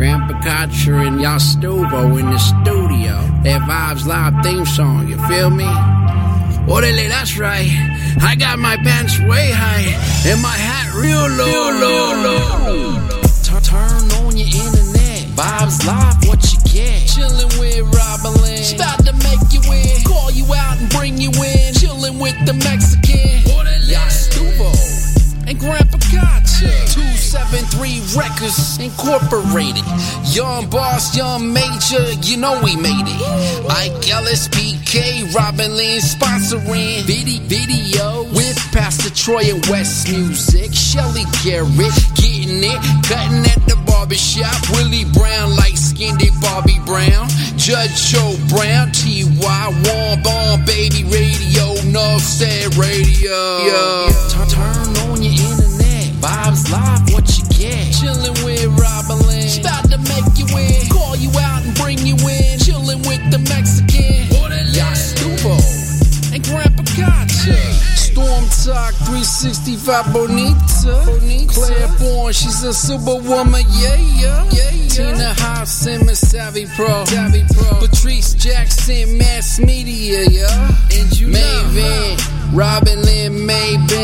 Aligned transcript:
Grandpa 0.00 0.32
Kotcher 0.40 1.06
and 1.06 1.20
Yastovo 1.20 2.18
in 2.18 2.30
the 2.30 2.38
studio. 2.38 3.20
That 3.44 3.60
Vibes 3.68 4.06
Live 4.06 4.32
theme 4.42 4.64
song, 4.64 5.06
you 5.06 5.18
feel 5.28 5.50
me? 5.50 5.68
Orale, 6.64 7.06
that's 7.10 7.36
right. 7.36 7.68
I 8.22 8.34
got 8.34 8.58
my 8.58 8.78
pants 8.78 9.20
way 9.20 9.50
high 9.52 9.92
and 10.24 10.40
my 10.40 10.56
hat 10.56 10.94
real 10.94 11.28
low, 11.28 11.68
low, 11.84 12.16
low. 12.24 13.20
Turn, 13.44 13.60
turn 13.60 14.24
on 14.24 14.38
your 14.38 14.48
internet. 14.48 15.36
Vibes 15.36 15.84
Live, 15.86 16.26
what 16.26 16.40
you 16.50 16.58
get? 16.72 17.04
Chillin' 17.04 17.60
with 17.60 17.84
Robin 17.92 18.40
Lynn. 18.40 18.76
About 18.76 19.04
to 19.04 19.12
make 19.20 19.52
you 19.52 19.60
in. 19.70 20.02
Call 20.04 20.30
you 20.30 20.46
out 20.54 20.80
and 20.80 20.88
bring 20.88 21.18
you 21.18 21.28
in. 21.28 21.74
Chillin' 21.76 22.18
with 22.18 22.40
the 22.46 22.54
Mexican. 22.54 23.44
Yastuvo 23.84 24.99
and 25.60 25.70
Grandpa 25.70 25.98
Gotcha. 26.12 26.70
273 26.92 28.18
Records 28.18 28.78
Incorporated. 28.78 29.84
Young 30.34 30.68
boss, 30.68 31.16
young 31.16 31.52
major, 31.52 32.12
you 32.22 32.36
know 32.36 32.60
we 32.62 32.76
made 32.76 33.06
it. 33.06 33.70
Ike 33.70 34.10
Ellis, 34.10 34.48
PK, 34.48 35.34
Robin 35.34 35.76
Lynn 35.76 36.00
sponsoring 36.00 37.02
video, 37.04 37.40
video 37.44 38.22
with 38.34 38.58
Pastor 38.72 39.10
Troy 39.10 39.50
and 39.50 39.64
West 39.66 40.08
Music. 40.10 40.72
Shelly 40.72 41.24
Garrett 41.44 41.94
getting 42.16 42.62
it, 42.64 42.80
cutting 43.06 43.44
at 43.46 43.62
the 43.68 43.80
barbershop. 43.86 44.56
Willie 44.70 45.04
Brown, 45.12 45.56
light 45.56 45.78
skinned 45.78 46.20
Bobby 46.40 46.78
Brown. 46.84 47.28
Judge 47.56 48.10
Joe 48.10 48.36
Brown, 48.48 48.90
T.Y. 48.92 49.82
Warm 49.84 50.22
Bomb, 50.22 50.64
Baby 50.64 51.04
Radio, 51.04 51.74
North 51.90 52.22
Said 52.22 52.74
Radio. 52.76 54.08
Turn, 54.30 54.48
turn. 54.48 54.79
Vibes 56.20 56.70
Live, 56.70 57.12
what 57.12 57.26
you 57.38 57.44
get? 57.56 57.92
Chillin' 57.96 58.44
with 58.44 58.66
Robin 58.78 59.26
Lynn. 59.26 59.60
About 59.60 59.88
to 59.90 59.98
make 60.04 60.28
you 60.36 60.46
in. 60.56 60.86
Call 60.90 61.16
you 61.16 61.30
out 61.40 61.64
and 61.64 61.74
bring 61.76 61.98
you 61.98 62.14
in. 62.14 62.58
Chillin' 62.60 63.00
with 63.08 63.24
the 63.32 63.38
Mexican. 63.48 64.28
Yastuvo 64.70 65.56
and 66.32 66.44
Grandpa 66.44 66.82
Gotcha. 66.96 67.56
Storm 67.96 68.44
Talk 68.64 68.94
365 69.08 70.12
Bonita. 70.12 71.02
Bonita. 71.06 71.52
Claire 71.52 71.88
Bourne, 71.98 72.32
she's 72.32 72.62
a 72.62 72.74
superwoman, 72.74 73.64
yeah, 73.70 73.94
yeah. 73.96 74.44
yeah, 74.52 74.70
yeah. 74.70 74.88
Tina 74.88 75.34
Hobbs, 75.38 75.70
Simmons, 75.70 76.18
Savvy 76.18 76.66
Pro. 76.76 77.04
Savvy 77.06 77.44
Pro. 77.54 77.80
Patrice 77.80 78.34
Jackson, 78.34 79.18
Mass 79.18 79.58
Media, 79.58 80.24
yeah. 80.28 80.70
And 80.92 81.18
you 81.18 81.28
Maven, 81.28 82.18
Robin 82.52 83.02
Lynn 83.02 83.46
Maven. 83.46 83.99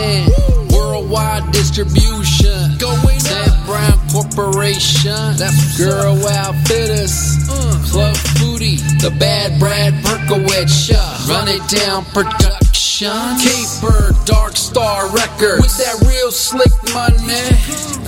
Distribution. 1.76 2.78
Going 2.78 3.18
Ted 3.20 3.52
Brown 3.66 3.98
Corporation. 4.10 5.36
That's 5.36 5.76
Girl 5.76 6.16
Outfitters. 6.26 7.36
Mm. 7.52 7.92
Club 7.92 8.16
Foodie. 8.16 8.80
The 9.02 9.10
Bad 9.10 9.60
Brad 9.60 9.92
Berkowitz. 10.02 10.88
Run 11.28 11.48
it 11.48 11.60
down 11.68 12.06
production. 12.16 13.12
Caper 13.44 14.14
Dark 14.24 14.56
Star 14.56 15.12
Records. 15.12 15.60
With 15.60 15.76
that 15.76 16.00
real 16.08 16.30
slick 16.32 16.72
money. 16.94 17.44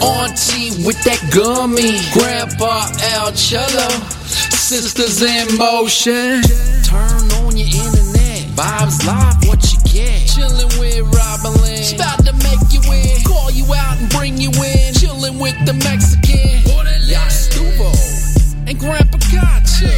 Auntie 0.00 0.86
with 0.86 1.04
that 1.04 1.20
gummy. 1.28 2.00
Grandpa 2.16 2.88
Al 3.20 3.32
Cello. 3.32 3.90
Sisters 4.24 5.20
in 5.20 5.58
motion. 5.58 6.40
Turn 6.84 7.20
on 7.44 7.54
your 7.54 7.68
internet. 7.68 8.48
Vibes 8.56 9.06
live, 9.06 9.46
what 9.46 9.60
you 9.70 9.78
get? 9.92 10.26
Chillin' 10.26 10.80
with 10.80 11.14
Robin 11.14 11.52
Lynn. 11.60 11.84
Chillin' 15.38 15.40
with 15.40 15.66
the 15.66 15.74
Mexican. 15.84 16.62
Yastuvo 17.08 17.92
and 18.68 18.78
Grandpa 18.78 19.18
Gotcha. 19.32 19.88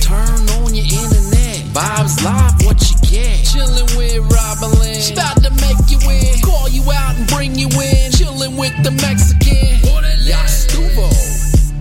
Turn 0.00 0.48
on 0.60 0.74
your 0.74 0.84
internet. 0.84 1.56
Vibes 1.74 2.22
live, 2.24 2.64
what 2.64 2.80
you 2.80 2.96
get? 3.10 3.44
Chillin' 3.44 3.96
with 3.96 4.18
Robin 4.32 4.78
Lynn. 4.80 5.12
About 5.12 5.42
to 5.42 5.50
make 5.60 5.90
you 5.90 5.98
in. 6.10 6.40
Call 6.40 6.68
you 6.68 6.82
out 6.92 7.16
and 7.16 7.26
bring 7.28 7.54
you 7.54 7.66
in. 7.68 8.12
Chillin' 8.12 8.58
with 8.58 8.74
the 8.82 8.90
Mexican. 8.90 9.80
Yastuvo 10.24 11.10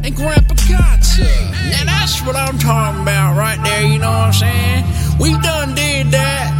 and 0.03 0.15
Grandpa 0.15 0.55
Gotcha. 0.69 1.23
Now 1.71 1.85
that's 1.85 2.21
what 2.25 2.35
I'm 2.35 2.57
talking 2.57 3.03
about 3.03 3.37
right 3.37 3.59
there, 3.63 3.87
you 3.87 3.99
know 3.99 4.11
what 4.11 4.27
I'm 4.27 4.33
saying? 4.33 4.85
We 5.19 5.31
done 5.41 5.75
did 5.75 6.11
that. 6.11 6.51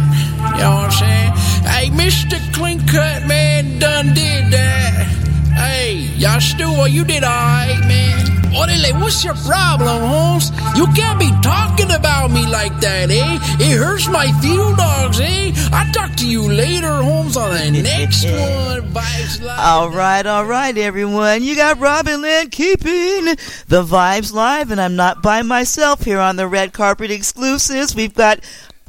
You 0.56 0.62
know 0.62 0.74
what 0.76 0.84
I'm 0.84 0.90
saying? 0.92 1.32
Hey, 1.66 1.90
Mr. 1.90 2.38
Clean 2.54 2.78
Cut, 2.86 3.26
man, 3.26 3.78
done 3.78 4.14
did 4.14 4.50
that. 4.52 5.33
Hey, 5.56 6.08
Yastuvo, 6.16 6.90
you 6.90 7.04
did 7.04 7.24
alright, 7.24 7.78
man. 7.86 8.26
Orale, 8.54 9.00
what's 9.00 9.24
your 9.24 9.34
problem, 9.34 10.00
Holmes? 10.08 10.50
You 10.76 10.86
can't 10.94 11.18
be 11.18 11.30
talking 11.42 11.90
about 11.90 12.30
me 12.30 12.46
like 12.46 12.78
that, 12.80 13.10
eh? 13.10 13.38
It 13.58 13.76
hurts 13.78 14.08
my 14.08 14.30
field 14.40 14.76
dogs, 14.76 15.18
eh? 15.20 15.52
I'll 15.72 15.92
talk 15.92 16.14
to 16.18 16.28
you 16.28 16.42
later, 16.42 17.02
Holmes, 17.02 17.36
on 17.36 17.72
the 17.72 17.82
next 17.82 18.24
one. 18.24 18.92
Vibes 18.92 19.42
Live. 19.42 19.58
All 19.58 19.90
right, 19.90 20.24
all 20.24 20.44
right, 20.44 20.76
everyone. 20.78 21.42
You 21.42 21.56
got 21.56 21.80
Robin 21.80 22.22
Lynn 22.22 22.50
keeping 22.50 23.24
the 23.66 23.82
vibes 23.84 24.32
live, 24.32 24.70
and 24.70 24.80
I'm 24.80 24.94
not 24.94 25.20
by 25.20 25.42
myself 25.42 26.04
here 26.04 26.20
on 26.20 26.36
the 26.36 26.46
red 26.46 26.72
carpet 26.72 27.10
exclusives. 27.10 27.96
We've 27.96 28.14
got 28.14 28.38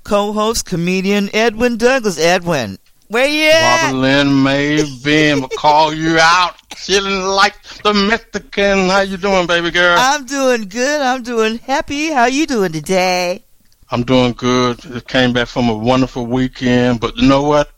co-host 0.03 0.65
comedian 0.65 1.29
Edwin 1.33 1.77
Douglas. 1.77 2.19
Edwin, 2.19 2.77
where 3.07 3.27
you 3.27 3.49
at? 3.49 3.83
Robin 3.83 4.01
Lynn 4.01 4.43
may 4.43 4.83
been 5.03 5.41
will 5.41 5.49
call 5.49 5.93
you 5.93 6.17
out, 6.19 6.55
chilling 6.75 7.21
like 7.23 7.61
the 7.83 7.93
Mexican. 7.93 8.89
How 8.89 9.01
you 9.01 9.17
doing, 9.17 9.47
baby 9.47 9.71
girl? 9.71 9.95
I'm 9.99 10.25
doing 10.25 10.67
good. 10.67 11.01
I'm 11.01 11.23
doing 11.23 11.59
happy. 11.59 12.11
How 12.11 12.25
you 12.25 12.47
doing 12.47 12.71
today? 12.71 13.43
I'm 13.91 14.03
doing 14.03 14.33
good. 14.33 14.79
Just 14.79 15.07
came 15.07 15.33
back 15.33 15.47
from 15.47 15.69
a 15.69 15.75
wonderful 15.75 16.25
weekend, 16.25 16.99
but 16.99 17.15
you 17.17 17.27
know 17.27 17.43
what? 17.43 17.71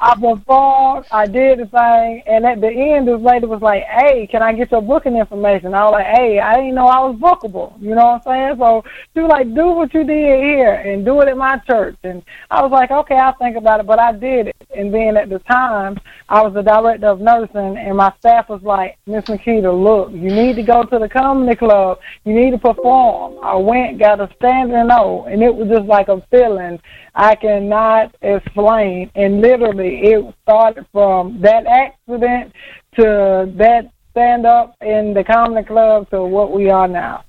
I 0.00 0.16
performed, 0.20 1.06
I 1.12 1.26
did 1.26 1.60
the 1.60 1.66
thing, 1.66 2.22
and 2.26 2.44
at 2.44 2.60
the 2.60 2.68
end, 2.68 3.06
this 3.06 3.20
lady 3.20 3.46
was 3.46 3.62
like, 3.62 3.84
"Hey, 3.84 4.26
can 4.26 4.42
I 4.42 4.52
get 4.54 4.72
your 4.72 4.82
booking 4.82 5.16
information?" 5.16 5.72
I 5.72 5.84
was 5.84 5.92
like, 5.92 6.06
"Hey, 6.06 6.40
I 6.40 6.56
didn't 6.56 6.74
know 6.74 6.88
I 6.88 7.06
was 7.06 7.14
bookable." 7.20 7.80
You 7.80 7.94
know 7.94 8.06
what 8.06 8.26
I'm 8.26 8.32
saying? 8.32 8.58
So 8.58 8.82
she 9.14 9.20
was 9.20 9.30
like, 9.30 9.54
"Do 9.54 9.68
what 9.68 9.94
you 9.94 10.02
did 10.02 10.42
here, 10.42 10.74
and 10.74 11.04
do 11.04 11.20
it 11.20 11.28
at 11.28 11.36
my 11.36 11.58
church." 11.58 11.96
And 12.02 12.24
I 12.50 12.60
was 12.60 12.72
like, 12.72 12.90
"Okay, 12.90 13.14
I'll 13.14 13.38
think 13.38 13.56
about 13.56 13.78
it," 13.78 13.86
but 13.86 14.00
I 14.00 14.10
did 14.10 14.48
it. 14.48 14.56
And 14.76 14.92
then 14.92 15.16
at 15.16 15.28
the 15.28 15.38
time, 15.38 16.00
I 16.28 16.42
was 16.42 16.54
the 16.54 16.62
director 16.62 17.06
of 17.06 17.20
nursing, 17.20 17.78
and 17.78 17.96
my 17.96 18.12
staff 18.18 18.48
was 18.48 18.62
like, 18.62 18.98
Miss 19.06 19.28
Nikita, 19.28 19.70
look, 19.70 20.10
you 20.12 20.30
need 20.30 20.56
to 20.56 20.62
go 20.62 20.82
to 20.82 20.98
the 20.98 21.08
comedy 21.08 21.56
club. 21.56 21.98
You 22.24 22.34
need 22.34 22.50
to 22.50 22.58
perform. 22.58 23.38
I 23.42 23.56
went, 23.56 23.98
got 23.98 24.20
a 24.20 24.28
standing 24.36 24.88
O, 24.90 25.24
and 25.24 25.42
it 25.42 25.54
was 25.54 25.68
just 25.68 25.86
like 25.86 26.08
a 26.08 26.20
feeling 26.30 26.80
I 27.14 27.34
cannot 27.34 28.14
explain. 28.22 29.10
And 29.14 29.40
literally, 29.40 29.98
it 30.04 30.34
started 30.42 30.86
from 30.92 31.40
that 31.40 31.66
accident 31.66 32.52
to 32.96 33.52
that 33.56 33.90
stand 34.10 34.46
up 34.46 34.74
in 34.80 35.12
the 35.12 35.22
comedy 35.22 35.66
club 35.66 36.08
to 36.10 36.22
what 36.22 36.50
we 36.52 36.70
are 36.70 36.88
now. 36.88 37.24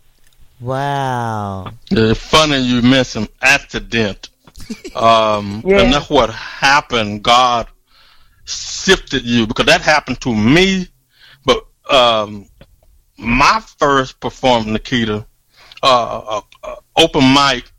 Wow. 0.60 1.72
It's 1.92 2.20
funny 2.20 2.60
you 2.60 2.82
mentioned 2.82 3.30
accident. 3.42 4.30
Um, 4.96 5.62
Yeah. 5.66 5.82
And 5.82 5.94
that's 5.94 6.10
what 6.10 6.32
happened. 6.32 7.22
God 7.24 7.68
sifted 8.48 9.24
you 9.24 9.48
because 9.48 9.66
that 9.66 9.82
happened 9.82 10.22
to 10.22 10.34
me. 10.34 10.88
But 11.46 11.66
um, 11.90 12.48
my 13.18 13.62
first 13.78 14.20
performance, 14.20 14.68
Nikita, 14.68 15.26
uh, 15.84 16.18
uh, 16.28 16.42
uh, 16.64 16.76
open 16.96 17.34
mic, 17.34 17.72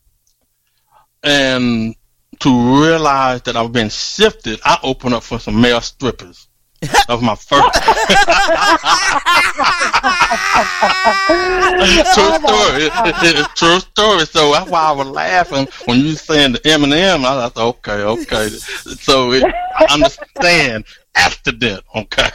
and 1.23 1.95
to 2.41 2.83
realize 2.83 3.43
that 3.43 3.57
I've 3.57 3.73
been 3.73 3.91
sifted, 3.91 4.61
I 4.65 4.79
opened 4.83 5.15
up 5.15 5.23
for 5.23 5.39
some 5.39 5.61
male 5.61 5.81
strippers. 5.81 6.49
That 6.81 7.07
was 7.09 7.23
my 7.23 7.35
first. 7.35 7.75
true 12.15 12.39
story. 12.39 12.85
It- 12.85 13.37
it's 13.39 13.55
true 13.55 13.81
story. 13.81 14.27
So 14.27 14.53
that's 14.53 14.71
why 14.71 14.83
I 14.85 14.93
was 14.93 15.09
laughing 15.09 15.69
when 15.87 16.01
you 16.01 16.15
saying 16.15 16.53
the 16.53 16.59
Eminem. 16.61 17.25
I 17.25 17.35
was 17.37 17.57
like, 17.57 17.59
okay, 17.59 18.03
okay. 18.03 18.49
So 18.49 19.33
it, 19.33 19.45
I 19.45 19.87
understand 19.93 20.85
accident. 21.15 21.83
Okay, 21.95 22.31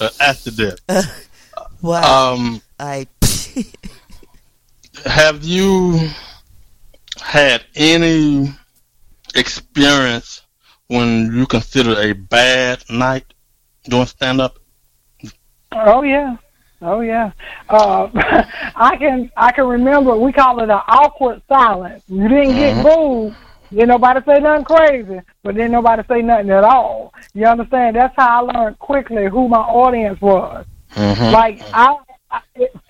uh, 0.00 0.08
accident. 0.20 0.80
Wow. 1.82 2.32
Um, 2.34 2.62
I. 2.78 3.06
have 5.04 5.44
you 5.44 6.08
had 7.22 7.62
any 7.74 8.50
experience 9.34 10.42
when 10.88 11.34
you 11.34 11.46
consider 11.46 11.98
a 12.00 12.12
bad 12.12 12.82
night 12.90 13.24
doing 13.88 14.06
stand 14.06 14.40
up? 14.40 14.58
Oh 15.72 16.02
yeah, 16.02 16.36
oh 16.82 17.00
yeah. 17.00 17.32
Uh, 17.68 18.08
I 18.76 18.96
can 18.96 19.30
I 19.36 19.52
can 19.52 19.66
remember 19.66 20.16
we 20.16 20.32
call 20.32 20.60
it 20.60 20.70
an 20.70 20.80
awkward 20.88 21.42
silence. 21.48 22.04
You 22.08 22.28
didn't 22.28 22.54
get 22.54 22.82
booed. 22.82 23.34
Didn't 23.70 23.88
nobody 23.88 24.20
say 24.24 24.38
nothing 24.38 24.64
crazy, 24.64 25.20
but 25.42 25.56
didn't 25.56 25.72
nobody 25.72 26.02
say 26.08 26.22
nothing 26.22 26.50
at 26.50 26.62
all. 26.62 27.12
You 27.34 27.46
understand? 27.46 27.96
That's 27.96 28.14
how 28.16 28.46
I 28.46 28.52
learned 28.52 28.78
quickly 28.78 29.26
who 29.28 29.48
my 29.48 29.58
audience 29.58 30.20
was. 30.20 30.64
Mm-hmm. 30.94 31.32
Like 31.32 31.60
I, 31.74 31.96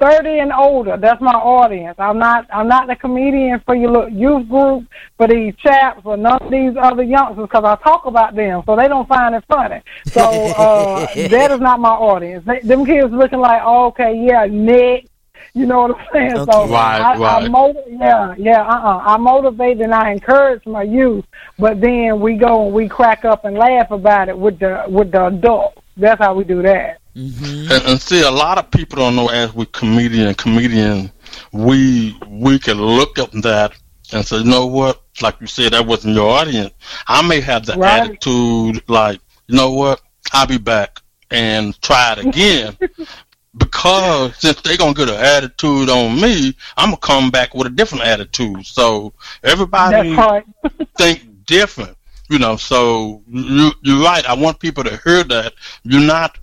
thirty 0.01 0.39
and 0.39 0.53
older. 0.53 0.97
That's 0.97 1.21
my 1.21 1.35
audience. 1.35 1.97
I'm 1.99 2.19
not. 2.19 2.47
I'm 2.53 2.69
not 2.69 2.87
the 2.87 2.97
comedian 2.97 3.61
for 3.61 3.75
your 3.75 3.91
little 3.91 4.09
youth 4.09 4.49
group, 4.49 4.87
for 5.17 5.29
these 5.29 5.55
chaps, 5.57 6.03
or 6.05 6.17
none 6.17 6.43
of 6.43 6.51
these 6.51 6.77
other 6.81 7.03
youngsters, 7.03 7.47
because 7.47 7.65
I 7.65 7.77
talk 7.83 8.07
about 8.07 8.35
them, 8.35 8.63
so 8.67 8.77
they 8.77 8.89
don't 8.89 9.09
find 9.09 9.35
it 9.35 9.45
funny. 9.49 9.83
So 10.13 10.21
uh, 10.57 11.15
that 11.29 11.51
is 11.51 11.61
not 11.61 11.81
my 11.81 11.91
audience. 11.91 12.45
They, 12.47 12.61
them 12.61 12.85
kids 12.85 13.13
looking 13.13 13.41
like, 13.41 13.63
oh, 13.65 13.87
okay, 13.87 14.15
yeah, 14.17 14.47
Nick. 14.49 15.09
You 15.55 15.65
know 15.65 15.83
what 15.83 15.99
I'm 15.99 16.07
saying? 16.13 16.47
So 16.51 16.69
Right, 16.69 17.01
I, 17.01 17.13
I 17.15 17.19
right. 17.19 17.51
motiv- 17.51 17.85
yeah, 17.89 18.35
yeah, 18.37 18.61
uh-uh. 18.61 18.99
I 19.07 19.17
motivate 19.17 19.81
and 19.81 19.95
I 19.95 20.13
encourage 20.13 20.67
my 20.67 20.83
youth, 20.83 21.25
but 21.59 21.81
then 21.81 22.21
we 22.21 22.35
go 22.37 22.67
and 22.67 22.75
we 22.75 22.89
crack 22.89 23.25
up 23.25 23.47
and 23.47 23.57
laugh 23.57 23.91
about 23.91 24.29
it 24.29 24.37
with 24.37 24.59
the 24.59 24.85
with 24.87 25.13
the 25.13 25.29
adults. 25.29 25.81
That's 25.97 26.21
how 26.21 26.35
we 26.35 26.45
do 26.45 26.61
that. 26.61 26.99
Hmm 27.17 27.71
And, 27.71 27.83
and 27.87 28.01
see, 28.01 28.23
a 28.23 28.31
lot 28.31 28.59
of 28.59 28.71
people 28.71 28.99
don't 28.99 29.17
know 29.17 29.29
as 29.29 29.55
we 29.55 29.65
comedian, 29.67 30.35
comedian, 30.35 31.11
we 31.53 32.17
we 32.29 32.59
can 32.59 32.77
look 32.77 33.19
at 33.19 33.33
that 33.43 33.73
and 34.13 34.25
say, 34.25 34.39
you 34.39 34.45
know 34.45 34.67
what? 34.67 35.03
Like 35.23 35.41
you 35.41 35.47
said, 35.47 35.73
that 35.73 35.87
wasn't 35.87 36.15
your 36.15 36.31
audience. 36.31 36.75
I 37.07 37.27
may 37.27 37.41
have 37.41 37.65
the 37.65 37.77
Right. 37.77 38.03
attitude, 38.03 38.83
like, 38.89 39.21
you 39.49 39.57
know 39.57 39.73
what? 39.73 40.03
I'll 40.33 40.47
be 40.47 40.59
back 40.59 41.01
and 41.31 41.81
try 41.81 42.13
it 42.13 42.19
again. 42.19 42.77
because 43.57 44.37
since 44.37 44.61
they're 44.61 44.77
gonna 44.77 44.93
get 44.95 45.09
an 45.09 45.15
attitude 45.17 45.89
on 45.89 46.21
me, 46.21 46.55
I'm 46.77 46.91
gonna 46.91 46.99
come 46.99 47.31
back 47.31 47.55
with 47.55 47.67
a 47.67 47.71
different 47.71 48.05
attitude. 48.05 48.67
So 48.67 49.15
everybody 49.43 50.17
think 50.99 51.47
different, 51.47 51.97
you 52.29 52.39
know. 52.39 52.57
So 52.57 53.23
you 53.27 53.73
you're 53.83 54.05
right. 54.05 54.29
I 54.29 54.35
want 54.35 54.61
people 54.61 54.85
to 54.85 55.01
hear 55.05 55.25
that 55.25 55.55
you're 55.85 56.03
not 56.03 56.39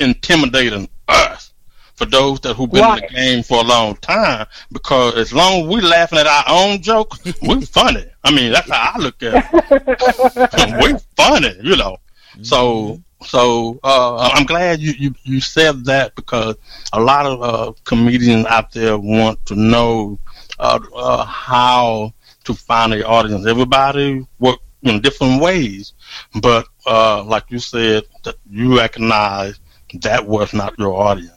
intimidating 0.00 0.88
us. 1.08 1.52
For 1.94 2.06
those 2.06 2.40
that 2.40 2.54
who've 2.54 2.70
been 2.70 2.82
in 2.82 2.94
the 2.96 3.08
game 3.08 3.42
for 3.42 3.58
a 3.60 3.66
long 3.66 3.94
time, 3.96 4.46
because 4.72 5.16
as 5.16 5.34
long 5.34 5.62
as 5.62 5.68
we're 5.68 5.82
laughing 5.82 6.18
at 6.18 6.26
our 6.26 6.44
own 6.48 6.80
joke, 6.80 7.14
we're 7.42 7.60
funny. 7.60 8.06
I 8.24 8.30
mean, 8.34 8.52
that's 8.52 8.70
how 8.70 8.92
I 8.94 8.98
look 8.98 9.22
at 9.22 9.46
it. 9.52 10.80
we're 10.82 10.98
funny, 11.14 11.54
you 11.62 11.76
know. 11.76 11.98
So 12.40 13.02
so 13.22 13.78
uh, 13.82 14.30
I'm 14.32 14.46
glad 14.46 14.80
you, 14.80 14.92
you, 14.98 15.14
you 15.24 15.40
said 15.40 15.84
that 15.84 16.14
because 16.14 16.56
a 16.92 17.00
lot 17.00 17.26
of 17.26 17.42
uh, 17.42 17.72
comedians 17.84 18.46
out 18.46 18.72
there 18.72 18.98
want 18.98 19.44
to 19.46 19.54
know 19.54 20.18
uh, 20.58 20.80
uh, 20.94 21.24
how 21.24 22.14
to 22.44 22.54
find 22.54 22.92
their 22.92 23.08
audience. 23.08 23.46
Everybody 23.46 24.26
work 24.38 24.58
in 24.82 25.00
different 25.02 25.42
ways, 25.42 25.92
but 26.40 26.66
uh, 26.86 27.22
like 27.24 27.44
you 27.50 27.58
said, 27.58 28.04
that 28.24 28.36
you 28.48 28.78
recognize 28.78 29.59
that 29.94 30.26
was 30.26 30.52
not 30.52 30.78
your 30.78 30.94
audience. 30.94 31.32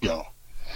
You 0.00 0.08
know. 0.08 0.26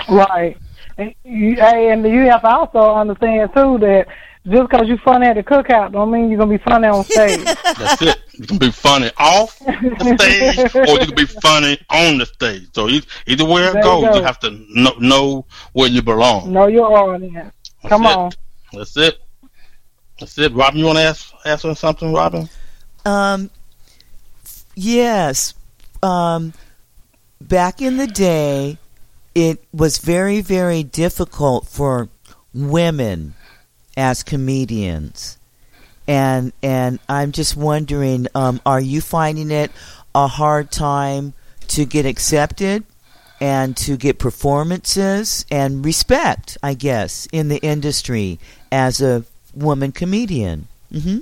Right. 0.08 0.56
And 0.98 1.14
you, 1.24 1.56
hey, 1.56 1.90
and 1.90 2.04
you 2.04 2.20
have 2.30 2.42
to 2.42 2.48
also 2.48 2.94
understand 2.94 3.50
too 3.54 3.78
that 3.78 4.06
just 4.46 4.68
because 4.70 4.86
you're 4.86 4.98
funny 4.98 5.26
at 5.26 5.36
the 5.36 5.42
cookout 5.42 5.92
don't 5.92 6.10
mean 6.10 6.28
you're 6.28 6.38
gonna 6.38 6.50
be 6.58 6.62
funny 6.62 6.86
on 6.86 7.02
stage. 7.04 7.42
That's 7.78 8.02
it. 8.02 8.18
You 8.32 8.46
can 8.46 8.58
be 8.58 8.70
funny 8.70 9.10
off 9.16 9.58
the 9.58 10.16
stage, 10.18 10.74
or 10.88 11.00
you 11.00 11.06
can 11.06 11.14
be 11.14 11.26
funny 11.26 11.80
on 11.90 12.18
the 12.18 12.26
stage. 12.26 12.68
So 12.74 12.88
e- 12.88 13.02
either 13.26 13.44
way 13.44 13.62
it 13.64 13.72
There 13.72 13.82
goes, 13.82 14.04
go. 14.04 14.16
you 14.16 14.22
have 14.22 14.38
to 14.40 14.50
know, 14.68 14.92
know 14.98 15.46
where 15.72 15.88
you 15.88 16.02
belong. 16.02 16.52
know 16.52 16.66
your 16.66 16.92
audience. 16.96 17.52
That's 17.82 17.88
Come 17.90 18.04
it. 18.04 18.08
on. 18.16 18.30
That's 18.74 18.96
it. 18.96 19.18
That's 20.20 20.38
it. 20.38 20.52
Robin, 20.52 20.78
you 20.78 20.84
want 20.86 20.98
to 20.98 21.04
ask 21.04 21.32
ask 21.44 21.64
her 21.64 21.74
something, 21.74 22.12
Robin? 22.12 22.48
Um, 23.04 23.50
yes. 24.74 25.54
Um, 26.02 26.52
back 27.48 27.80
in 27.80 27.96
the 27.96 28.06
day, 28.06 28.78
it 29.34 29.62
was 29.72 29.98
very, 29.98 30.40
very 30.40 30.82
difficult 30.82 31.66
for 31.66 32.08
women 32.52 33.34
as 33.96 34.22
comedians, 34.22 35.38
and 36.06 36.52
and 36.62 36.98
I'm 37.08 37.32
just 37.32 37.56
wondering, 37.56 38.26
um, 38.34 38.60
are 38.64 38.80
you 38.80 39.00
finding 39.00 39.50
it 39.50 39.70
a 40.14 40.26
hard 40.26 40.70
time 40.70 41.34
to 41.68 41.84
get 41.84 42.06
accepted 42.06 42.84
and 43.40 43.76
to 43.78 43.96
get 43.96 44.18
performances 44.18 45.44
and 45.50 45.84
respect? 45.84 46.58
I 46.62 46.74
guess 46.74 47.26
in 47.32 47.48
the 47.48 47.58
industry 47.58 48.38
as 48.70 49.00
a 49.00 49.24
woman 49.54 49.92
comedian. 49.92 50.68
hmm 50.92 51.18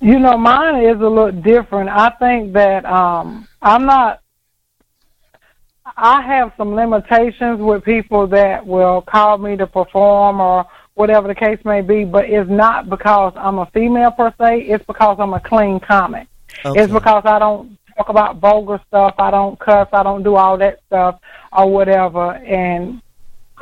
You 0.00 0.18
know, 0.18 0.36
mine 0.38 0.84
is 0.84 1.00
a 1.00 1.08
little 1.08 1.32
different. 1.32 1.90
I 1.90 2.10
think 2.10 2.52
that 2.54 2.84
um 2.84 3.48
I'm 3.62 3.86
not 3.86 4.23
I 5.96 6.22
have 6.22 6.52
some 6.56 6.74
limitations 6.74 7.60
with 7.60 7.84
people 7.84 8.26
that 8.28 8.66
will 8.66 9.02
call 9.02 9.38
me 9.38 9.56
to 9.56 9.66
perform 9.66 10.40
or 10.40 10.66
whatever 10.94 11.28
the 11.28 11.34
case 11.34 11.58
may 11.64 11.80
be, 11.80 12.04
but 12.04 12.28
it's 12.28 12.50
not 12.50 12.88
because 12.88 13.32
I'm 13.36 13.58
a 13.58 13.66
female 13.66 14.10
per 14.10 14.32
se, 14.38 14.62
it's 14.62 14.84
because 14.86 15.16
I'm 15.18 15.34
a 15.34 15.40
clean 15.40 15.80
comic. 15.80 16.28
Okay. 16.64 16.80
It's 16.80 16.92
because 16.92 17.22
I 17.24 17.38
don't 17.38 17.76
talk 17.96 18.08
about 18.08 18.38
vulgar 18.38 18.80
stuff, 18.88 19.14
I 19.18 19.30
don't 19.30 19.58
cuss, 19.58 19.88
I 19.92 20.02
don't 20.02 20.22
do 20.22 20.36
all 20.36 20.56
that 20.58 20.80
stuff 20.86 21.20
or 21.52 21.70
whatever 21.70 22.32
and 22.32 23.00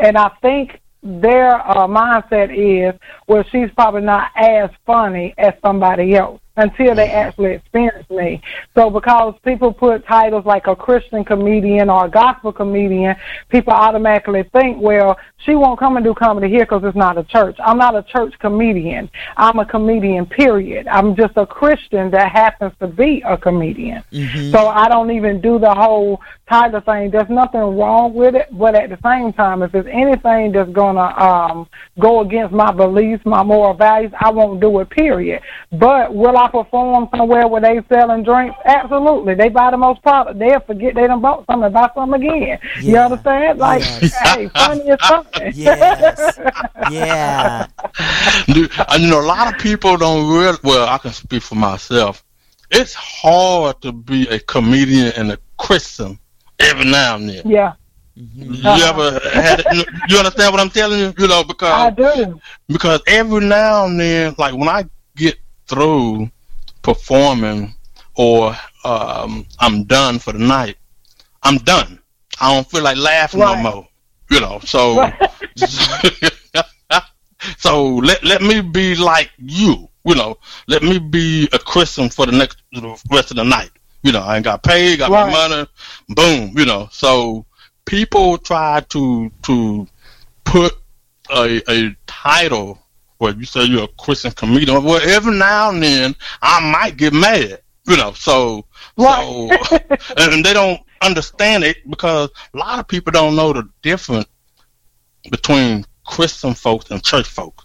and 0.01 0.17
I 0.17 0.31
think 0.41 0.81
their 1.03 1.55
uh, 1.69 1.87
mindset 1.87 2.51
is, 2.55 2.99
well, 3.27 3.45
she's 3.51 3.71
probably 3.73 4.03
not 4.03 4.31
as 4.37 4.71
funny 4.87 5.35
as 5.37 5.55
somebody 5.61 6.15
else. 6.15 6.41
Until 6.57 6.95
they 6.95 7.11
actually 7.11 7.53
experience 7.53 8.09
me. 8.11 8.43
So 8.75 8.91
because 8.91 9.35
people 9.45 9.73
put 9.73 10.07
titles 10.07 10.45
like 10.45 10.67
a 10.67 10.77
Christian 10.77 11.25
comedian 11.25 11.89
or 11.89 12.07
a 12.07 12.11
gospel 12.11 12.53
comedian, 12.53 13.17
people 13.49 13.73
automatically 13.73 14.43
think, 14.53 14.81
well, 14.81 15.19
she 15.39 15.55
won't 15.55 15.79
come 15.79 15.97
and 15.97 16.05
do 16.05 16.15
comedy 16.15 16.49
here 16.49 16.65
because 16.65 16.83
it's 16.85 16.97
not 16.97 17.19
a 17.19 17.25
church. 17.25 17.57
I'm 17.65 17.79
not 17.79 17.97
a 17.97 18.03
church 18.03 18.35
comedian. 18.39 19.11
I'm 19.37 19.59
a 19.59 19.65
comedian, 19.65 20.27
period. 20.27 20.87
I'm 20.89 21.17
just 21.17 21.37
a 21.37 21.47
Christian 21.47 22.11
that 22.11 22.31
happens 22.31 22.73
to 22.81 22.87
be 22.87 23.23
a 23.27 23.37
comedian. 23.37 24.05
Mm-hmm. 24.13 24.51
So 24.53 24.69
I 24.69 24.89
don't 24.89 25.11
even 25.11 25.41
do 25.41 25.59
the 25.59 25.75
whole 25.75 26.21
title 26.49 26.81
thing. 26.81 27.11
There's 27.11 27.31
nothing 27.31 27.61
wrong 27.61 28.15
with 28.15 28.35
it, 28.35 28.49
but 28.53 28.75
at 28.75 28.91
the 28.91 28.99
same 29.03 29.33
time, 29.33 29.63
if 29.63 29.73
there's 29.73 29.87
anything 29.91 30.53
that's 30.53 30.71
going 30.71 30.97
to 30.97 31.23
um, 31.23 31.69
go 31.99 32.21
against 32.21 32.53
my 32.53 32.71
beliefs, 32.71 33.25
my 33.25 33.43
moral 33.43 33.75
values, 33.75 34.13
I 34.21 34.31
won't 34.31 34.61
do 34.61 34.81
it, 34.81 34.91
period. 34.91 35.43
But 35.73 36.15
will 36.15 36.37
I 36.37 36.42
perform 36.49 37.09
somewhere 37.15 37.47
where 37.49 37.61
they 37.61 37.81
selling 37.89 38.23
drinks? 38.23 38.57
Absolutely. 38.65 39.35
They 39.35 39.49
buy 39.49 39.71
the 39.71 39.77
most 39.77 40.03
product. 40.03 40.39
They'll 40.39 40.61
forget 40.61 40.95
they 40.95 41.07
done 41.07 41.21
bought 41.21 41.45
something 41.47 41.65
and 41.65 41.75
buy 41.75 41.91
something 41.95 42.23
again. 42.23 42.59
Yeah. 42.81 42.91
You 42.91 42.97
understand? 42.99 43.59
Like, 43.59 43.81
yes. 43.81 44.15
hey, 44.35 44.49
funny 44.49 44.91
as 44.91 45.07
something. 45.07 45.53
yes. 45.55 46.39
Yeah. 46.91 47.67
you 48.49 48.69
know, 49.09 49.21
a 49.21 49.27
lot 49.27 49.55
of 49.55 49.61
people 49.61 49.97
don't 49.97 50.29
really, 50.29 50.59
well, 50.63 50.89
I 50.89 50.99
can 50.99 51.13
speak 51.13 51.43
for 51.43 51.55
myself. 51.55 52.25
It's 52.71 52.95
hard 52.95 53.81
to 53.83 53.93
be 53.93 54.27
a 54.29 54.39
comedian 54.39 55.13
and 55.17 55.33
a 55.33 55.39
Christian 55.59 56.19
every 56.59 56.91
now 56.91 57.17
and 57.17 57.29
then. 57.29 57.43
Yeah. 57.49 57.75
Mm-hmm. 58.19 58.55
You 58.55 58.69
uh-huh. 58.69 58.91
ever 58.91 59.29
had? 59.31 59.65
You 60.09 60.19
understand 60.19 60.53
what 60.53 60.61
I'm 60.61 60.71
telling 60.71 60.99
you? 60.99 61.15
You 61.17 61.29
know 61.29 61.45
because 61.45 61.73
I 61.73 61.91
do. 61.91 62.41
Because 62.69 63.01
every 63.07 63.41
now 63.41 63.87
and 63.87 63.99
then, 63.99 64.35
like 64.37 64.55
when 64.55 64.69
I 64.69 64.85
get 65.17 65.39
through 65.67 66.31
performing 66.83 67.75
or 68.15 68.57
um, 68.85 69.47
I'm 69.59 69.85
done 69.85 70.19
for 70.19 70.33
the 70.33 70.39
night, 70.39 70.77
I'm 71.43 71.59
done. 71.59 71.99
I 72.41 72.55
don't 72.55 72.69
feel 72.69 72.83
like 72.83 72.97
laughing 72.97 73.41
right. 73.41 73.63
no 73.63 73.71
more. 73.71 73.89
You 74.31 74.41
know, 74.41 74.61
so 74.65 74.97
right. 74.99 75.31
so 77.59 77.97
let 77.97 78.25
let 78.25 78.43
me 78.43 78.61
be 78.61 78.97
like 78.97 79.31
you. 79.39 79.89
You 80.05 80.15
know, 80.15 80.39
let 80.67 80.83
me 80.83 80.99
be 80.99 81.49
a 81.53 81.59
Christian 81.59 82.09
for 82.09 82.27
the 82.27 82.33
next 82.33 82.59
the 82.73 82.99
rest 83.11 83.31
of 83.31 83.37
the 83.37 83.45
night. 83.45 83.71
You 84.03 84.13
know, 84.13 84.21
I 84.21 84.37
ain't 84.37 84.45
got 84.45 84.63
paid, 84.63 84.99
got 84.99 85.11
right. 85.11 85.31
my 85.31 85.49
money, 85.49 85.69
boom. 86.09 86.59
You 86.59 86.65
know, 86.65 86.89
so 86.91 87.45
people 87.85 88.39
try 88.39 88.81
to 88.89 89.31
to 89.43 89.87
put 90.45 90.73
a 91.31 91.63
a 91.69 91.97
title 92.07 92.82
where 93.23 93.35
you 93.35 93.45
say 93.45 93.63
you're 93.63 93.85
a 93.85 94.03
Christian 94.03 94.33
comedian. 94.33 94.83
Well, 94.83 95.01
every 95.01 95.33
now 95.33 95.71
and 95.71 95.81
then 95.81 96.17
I 96.43 96.73
might 96.73 96.97
get 96.97 97.13
mad, 97.13 97.63
you 97.87 97.97
know. 97.97 98.13
So 98.15 98.65
so 98.99 99.49
and 100.19 100.45
they 100.45 100.53
don't 100.53 100.81
understand 101.01 101.63
it 101.63 101.89
because 101.89 102.31
a 102.53 102.57
lot 102.57 102.81
of 102.81 102.89
people 102.89 103.13
don't 103.13 103.37
know 103.37 103.53
the 103.53 103.69
difference 103.81 104.27
between 105.31 105.87
Christian 106.05 106.53
folks 106.53 106.91
and 106.91 107.01
church 107.01 107.29
folks. 107.29 107.65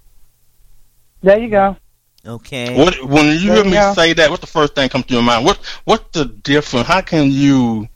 There 1.23 1.39
you 1.39 1.49
go. 1.49 1.75
Okay. 2.23 2.77
What 2.77 3.03
when 3.03 3.25
you 3.39 3.47
there 3.47 3.63
hear 3.63 3.65
me 3.65 3.95
say 3.95 4.13
that? 4.13 4.29
What's 4.29 4.41
the 4.41 4.47
first 4.47 4.75
thing 4.75 4.89
comes 4.89 5.07
to 5.07 5.13
your 5.15 5.23
mind? 5.23 5.43
What 5.43 5.57
what's 5.85 6.05
the 6.11 6.25
difference? 6.25 6.85
How 6.85 7.01
can 7.01 7.31
you 7.31 7.89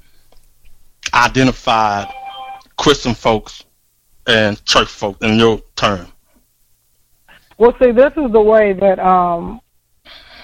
identify 1.14 2.12
Christian 2.76 3.14
folks 3.14 3.64
and 4.26 4.64
church 4.66 4.88
folks 4.88 5.24
in 5.24 5.38
your 5.38 5.62
term? 5.76 6.11
Well, 7.62 7.76
see, 7.80 7.92
this 7.92 8.12
is 8.18 8.32
the 8.32 8.42
way 8.42 8.74
that 8.74 8.98
um, 8.98 9.62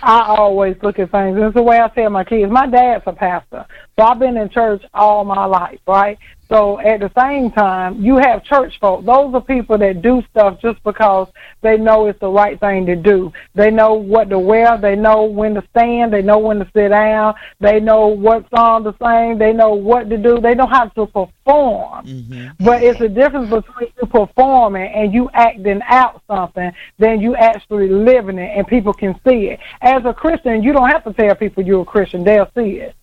I 0.03 0.35
always 0.37 0.75
look 0.83 0.99
at 0.99 1.09
things. 1.09 1.35
This 1.35 1.47
is 1.47 1.53
the 1.55 1.63
way 1.63 1.79
I 1.79 1.87
tell 1.87 2.11
my 2.11 2.23
kids. 2.23 2.51
My 2.51 2.67
dad's 2.67 3.05
a 3.07 3.11
pastor, 3.11 3.65
so 3.97 4.05
I've 4.05 4.19
been 4.19 4.37
in 4.37 4.49
church 4.49 4.83
all 4.93 5.25
my 5.25 5.45
life, 5.45 5.79
right? 5.87 6.19
So 6.49 6.79
at 6.79 7.01
the 7.01 7.11
same 7.19 7.51
time, 7.51 8.01
you 8.01 8.17
have 8.17 8.43
church 8.43 8.79
folk. 8.79 9.03
Those 9.03 9.33
are 9.33 9.41
people 9.41 9.77
that 9.79 10.01
do 10.01 10.23
stuff 10.29 10.61
just 10.61 10.81
because 10.83 11.27
they 11.61 11.77
know 11.77 12.05
it's 12.05 12.19
the 12.19 12.29
right 12.29 12.59
thing 12.59 12.85
to 12.85 12.95
do. 12.95 13.33
They 13.53 13.69
know 13.71 13.95
what 13.95 14.29
to 14.29 14.39
wear. 14.39 14.77
They 14.77 14.95
know 14.95 15.23
when 15.23 15.55
to 15.55 15.63
stand. 15.71 16.13
They 16.13 16.21
know 16.21 16.37
when 16.37 16.59
to 16.59 16.69
sit 16.73 16.89
down. 16.89 17.33
They 17.59 17.79
know 17.79 18.07
what 18.07 18.45
song 18.55 18.83
to 18.85 18.95
sing. 19.01 19.39
They 19.39 19.51
know 19.51 19.73
what 19.73 20.09
to 20.09 20.17
do. 20.17 20.39
They 20.39 20.53
know 20.53 20.67
how 20.67 20.85
to 20.85 21.05
perform. 21.07 22.05
Mm-hmm. 22.05 22.63
But 22.63 22.83
it's 22.83 23.01
a 23.01 23.09
difference 23.09 23.49
between 23.49 23.89
you 23.99 24.07
performing 24.07 24.89
and 24.93 25.13
you 25.13 25.29
acting 25.33 25.81
out 25.87 26.21
something 26.27 26.71
than 26.99 27.19
you 27.19 27.35
actually 27.35 27.89
living 27.89 28.37
it 28.37 28.55
and 28.55 28.65
people 28.67 28.93
can 28.93 29.19
see 29.27 29.47
it. 29.47 29.59
As 29.81 30.05
a 30.05 30.13
Christian, 30.13 30.63
you 30.63 30.71
don't 30.71 30.89
have 30.89 31.03
to 31.03 31.13
tell 31.13 31.35
people 31.35 31.63
you're 31.63 31.81
a 31.81 31.85
Christian. 31.85 32.23
They'll 32.23 32.51
see 32.55 32.77
it. 32.77 32.95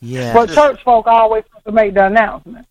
Yeah. 0.00 0.32
But 0.32 0.50
church 0.50 0.82
folk 0.82 1.06
always 1.06 1.44
have 1.54 1.64
to 1.64 1.72
make 1.72 1.94
the 1.94 2.06
announcement. 2.06 2.66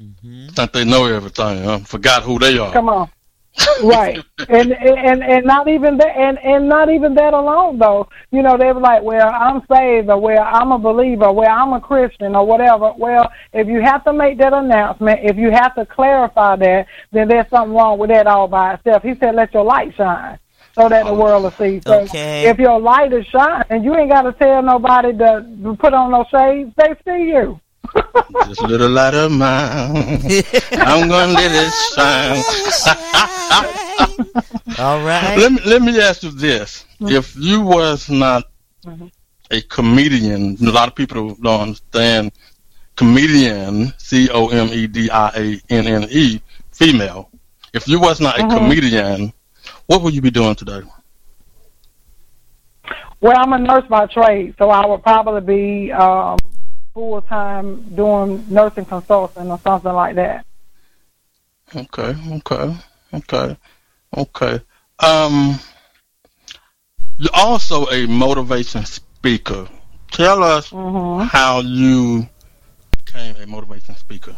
Mm-hmm. 0.00 0.48
Think 0.48 0.72
they 0.72 0.84
know 0.84 1.06
everything. 1.06 1.64
Huh? 1.64 1.78
Forgot 1.80 2.22
who 2.22 2.38
they 2.38 2.58
are. 2.58 2.72
Come 2.72 2.88
on. 2.88 3.10
right 3.84 4.18
and 4.48 4.72
and 4.72 5.22
and 5.22 5.44
not 5.44 5.68
even 5.68 5.98
that 5.98 6.16
and 6.16 6.38
and 6.38 6.66
not 6.66 6.88
even 6.88 7.14
that 7.14 7.34
alone 7.34 7.78
though 7.78 8.08
you 8.30 8.40
know 8.40 8.56
they 8.56 8.72
were 8.72 8.80
like 8.80 9.02
well 9.02 9.28
i'm 9.28 9.60
saved 9.70 10.08
or 10.08 10.18
well 10.18 10.42
i'm 10.42 10.72
a 10.72 10.78
believer 10.78 11.26
or 11.26 11.34
well 11.34 11.50
i'm 11.50 11.74
a 11.74 11.80
christian 11.80 12.34
or 12.34 12.46
whatever 12.46 12.94
well 12.96 13.30
if 13.52 13.68
you 13.68 13.82
have 13.82 14.02
to 14.04 14.12
make 14.12 14.38
that 14.38 14.54
announcement 14.54 15.20
if 15.22 15.36
you 15.36 15.50
have 15.50 15.74
to 15.74 15.84
clarify 15.84 16.56
that 16.56 16.86
then 17.10 17.28
there's 17.28 17.48
something 17.50 17.74
wrong 17.74 17.98
with 17.98 18.08
that 18.08 18.26
all 18.26 18.48
by 18.48 18.72
itself 18.72 19.02
he 19.02 19.14
said 19.16 19.34
let 19.34 19.52
your 19.52 19.64
light 19.64 19.94
shine 19.96 20.38
so 20.74 20.88
that 20.88 21.04
the 21.06 21.14
world 21.14 21.44
will 21.44 21.50
see. 21.52 21.80
So 21.84 22.00
okay. 22.02 22.48
if 22.48 22.58
your 22.58 22.80
light 22.80 23.12
is 23.12 23.26
shining, 23.26 23.84
you 23.84 23.94
ain't 23.96 24.10
got 24.10 24.22
to 24.22 24.32
tell 24.32 24.62
nobody 24.62 25.16
to 25.18 25.76
put 25.78 25.92
on 25.92 26.10
no 26.10 26.24
shades. 26.30 26.72
They 26.76 26.94
see 27.04 27.28
you. 27.28 27.60
This 28.46 28.60
little 28.60 28.88
light 28.88 29.14
of 29.14 29.30
mine, 29.30 30.22
I'm 30.72 31.08
gonna 31.08 31.32
let 31.32 31.52
it 31.52 31.72
shine. 31.92 32.42
All 34.78 35.04
right. 35.04 35.36
Let 35.36 35.52
me 35.52 35.60
let 35.66 35.82
me 35.82 36.00
ask 36.00 36.22
you 36.22 36.30
this: 36.30 36.86
mm-hmm. 37.00 37.14
If 37.14 37.36
you 37.36 37.60
was 37.60 38.08
not 38.08 38.44
mm-hmm. 38.84 39.06
a 39.50 39.60
comedian, 39.62 40.56
a 40.60 40.70
lot 40.70 40.88
of 40.88 40.94
people 40.94 41.34
don't 41.36 41.60
understand 41.60 42.32
comedian, 42.96 43.92
C 43.98 44.30
O 44.30 44.48
M 44.48 44.68
E 44.68 44.86
D 44.86 45.10
I 45.10 45.28
A 45.28 45.60
N 45.68 45.86
N 45.86 46.06
E, 46.10 46.40
female. 46.70 47.30
If 47.74 47.88
you 47.88 48.00
was 48.00 48.20
not 48.20 48.38
a 48.38 48.42
mm-hmm. 48.42 48.56
comedian, 48.56 49.32
what 49.86 50.02
would 50.02 50.14
you 50.14 50.20
be 50.20 50.30
doing 50.30 50.54
today? 50.54 50.82
Well, 53.20 53.36
I'm 53.36 53.52
a 53.52 53.58
nurse 53.58 53.86
by 53.88 54.06
trade, 54.06 54.54
so 54.58 54.70
I 54.70 54.84
would 54.86 55.02
probably 55.02 55.40
be 55.40 55.92
um, 55.92 56.38
full 56.92 57.22
time 57.22 57.82
doing 57.94 58.44
nursing 58.48 58.84
consulting 58.84 59.50
or 59.50 59.58
something 59.60 59.92
like 59.92 60.16
that. 60.16 60.44
Okay, 61.74 62.14
okay, 62.32 62.76
okay, 63.14 63.56
okay. 64.16 64.60
Um, 64.98 65.58
you're 67.18 67.30
also 67.32 67.86
a 67.86 68.06
motivation 68.06 68.84
speaker. 68.84 69.68
Tell 70.10 70.42
us 70.42 70.70
mm-hmm. 70.70 71.26
how 71.26 71.60
you 71.60 72.28
became 72.90 73.36
a 73.36 73.46
motivation 73.46 73.96
speaker. 73.96 74.36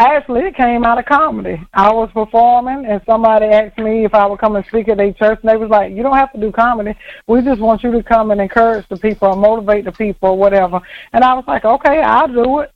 Actually, 0.00 0.40
it 0.46 0.56
came 0.56 0.82
out 0.82 0.98
of 0.98 1.04
comedy. 1.04 1.60
I 1.74 1.92
was 1.92 2.08
performing, 2.14 2.86
and 2.86 3.02
somebody 3.04 3.44
asked 3.44 3.76
me 3.76 4.06
if 4.06 4.14
I 4.14 4.24
would 4.24 4.38
come 4.38 4.56
and 4.56 4.64
speak 4.64 4.88
at 4.88 4.96
their 4.96 5.12
church, 5.12 5.40
and 5.42 5.50
they 5.50 5.58
was 5.58 5.68
like, 5.68 5.92
"You 5.92 6.02
don't 6.02 6.16
have 6.16 6.32
to 6.32 6.40
do 6.40 6.50
comedy. 6.50 6.94
We 7.26 7.42
just 7.42 7.60
want 7.60 7.82
you 7.82 7.92
to 7.92 8.02
come 8.02 8.30
and 8.30 8.40
encourage 8.40 8.88
the 8.88 8.96
people, 8.96 9.28
or 9.28 9.36
motivate 9.36 9.84
the 9.84 9.92
people, 9.92 10.30
or 10.30 10.38
whatever." 10.38 10.80
And 11.12 11.22
I 11.22 11.34
was 11.34 11.44
like, 11.46 11.66
"Okay, 11.66 12.00
I'll 12.00 12.28
do 12.28 12.60
it." 12.60 12.72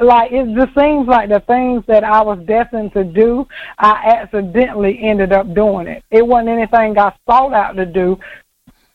Like 0.00 0.32
it 0.32 0.46
just 0.54 0.74
seems 0.74 1.06
like 1.06 1.28
the 1.28 1.40
things 1.40 1.84
that 1.88 2.04
I 2.04 2.22
was 2.22 2.38
destined 2.46 2.94
to 2.94 3.04
do, 3.04 3.46
I 3.78 4.18
accidentally 4.22 4.98
ended 5.02 5.30
up 5.34 5.52
doing 5.52 5.86
it. 5.86 6.02
It 6.10 6.26
wasn't 6.26 6.48
anything 6.48 6.98
I 6.98 7.12
sought 7.28 7.52
out 7.52 7.76
to 7.76 7.84
do. 7.84 8.18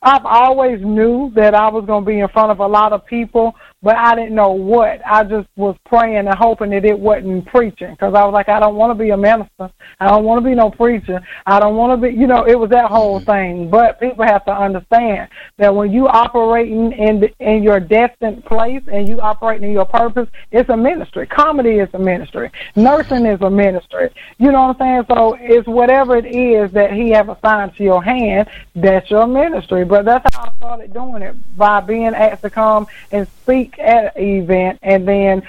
I've 0.01 0.25
always 0.25 0.81
knew 0.81 1.31
that 1.35 1.55
I 1.55 1.69
was 1.69 1.85
going 1.85 2.03
to 2.05 2.07
be 2.07 2.19
in 2.19 2.27
front 2.29 2.51
of 2.51 2.59
a 2.59 2.67
lot 2.67 2.93
of 2.93 3.05
people, 3.05 3.55
but 3.83 3.95
I 3.95 4.15
didn't 4.15 4.33
know 4.33 4.51
what. 4.51 5.01
I 5.05 5.23
just 5.23 5.47
was 5.55 5.75
praying 5.85 6.27
and 6.27 6.35
hoping 6.35 6.71
that 6.71 6.83
it 6.83 6.97
wasn't 6.97 7.45
preaching 7.45 7.91
because 7.91 8.15
I 8.15 8.25
was 8.25 8.33
like, 8.33 8.49
I 8.49 8.59
don't 8.59 8.75
want 8.75 8.97
to 8.97 9.03
be 9.03 9.11
a 9.11 9.17
minister. 9.17 9.69
I 9.99 10.07
don't 10.07 10.23
want 10.23 10.43
to 10.43 10.49
be 10.49 10.55
no 10.55 10.71
preacher. 10.71 11.21
I 11.45 11.59
don't 11.59 11.75
want 11.75 12.01
to 12.01 12.07
be, 12.07 12.15
you 12.15 12.25
know, 12.25 12.43
it 12.43 12.57
was 12.57 12.71
that 12.71 12.89
whole 12.89 13.19
mm-hmm. 13.19 13.31
thing. 13.31 13.69
But 13.69 13.99
people 13.99 14.25
have 14.25 14.45
to 14.45 14.51
understand 14.51 15.29
that 15.57 15.75
when 15.75 15.91
you 15.91 16.07
operating 16.07 16.91
in 16.91 17.19
the, 17.19 17.33
in 17.39 17.61
your 17.61 17.79
destined 17.79 18.43
place 18.45 18.81
and 18.91 19.07
you 19.07 19.21
operating 19.21 19.67
in 19.69 19.73
your 19.73 19.85
purpose, 19.85 20.27
it's 20.51 20.69
a 20.69 20.77
ministry. 20.77 21.27
Comedy 21.27 21.77
is 21.77 21.89
a 21.93 21.99
ministry. 21.99 22.49
Nursing 22.75 23.27
is 23.27 23.41
a 23.41 23.49
ministry. 23.49 24.09
You 24.39 24.51
know 24.51 24.67
what 24.67 24.81
I'm 24.81 25.05
saying? 25.05 25.05
So 25.07 25.37
it's 25.39 25.67
whatever 25.67 26.17
it 26.17 26.25
is 26.25 26.71
that 26.71 26.93
He 26.93 27.11
have 27.11 27.29
assigned 27.29 27.75
to 27.75 27.83
your 27.83 28.03
hand. 28.03 28.49
That's 28.75 29.09
your 29.11 29.27
ministry. 29.27 29.85
But 29.85 30.05
that's 30.05 30.35
how 30.35 30.45
I 30.45 30.55
started 30.57 30.93
doing 30.93 31.21
it 31.21 31.35
by 31.55 31.79
being 31.81 32.15
asked 32.15 32.41
to 32.41 32.49
come 32.49 32.87
and 33.11 33.27
speak 33.43 33.66
speak 33.67 33.79
at 33.79 34.15
an 34.15 34.23
event, 34.23 34.79
and 34.81 35.07
then 35.07 35.43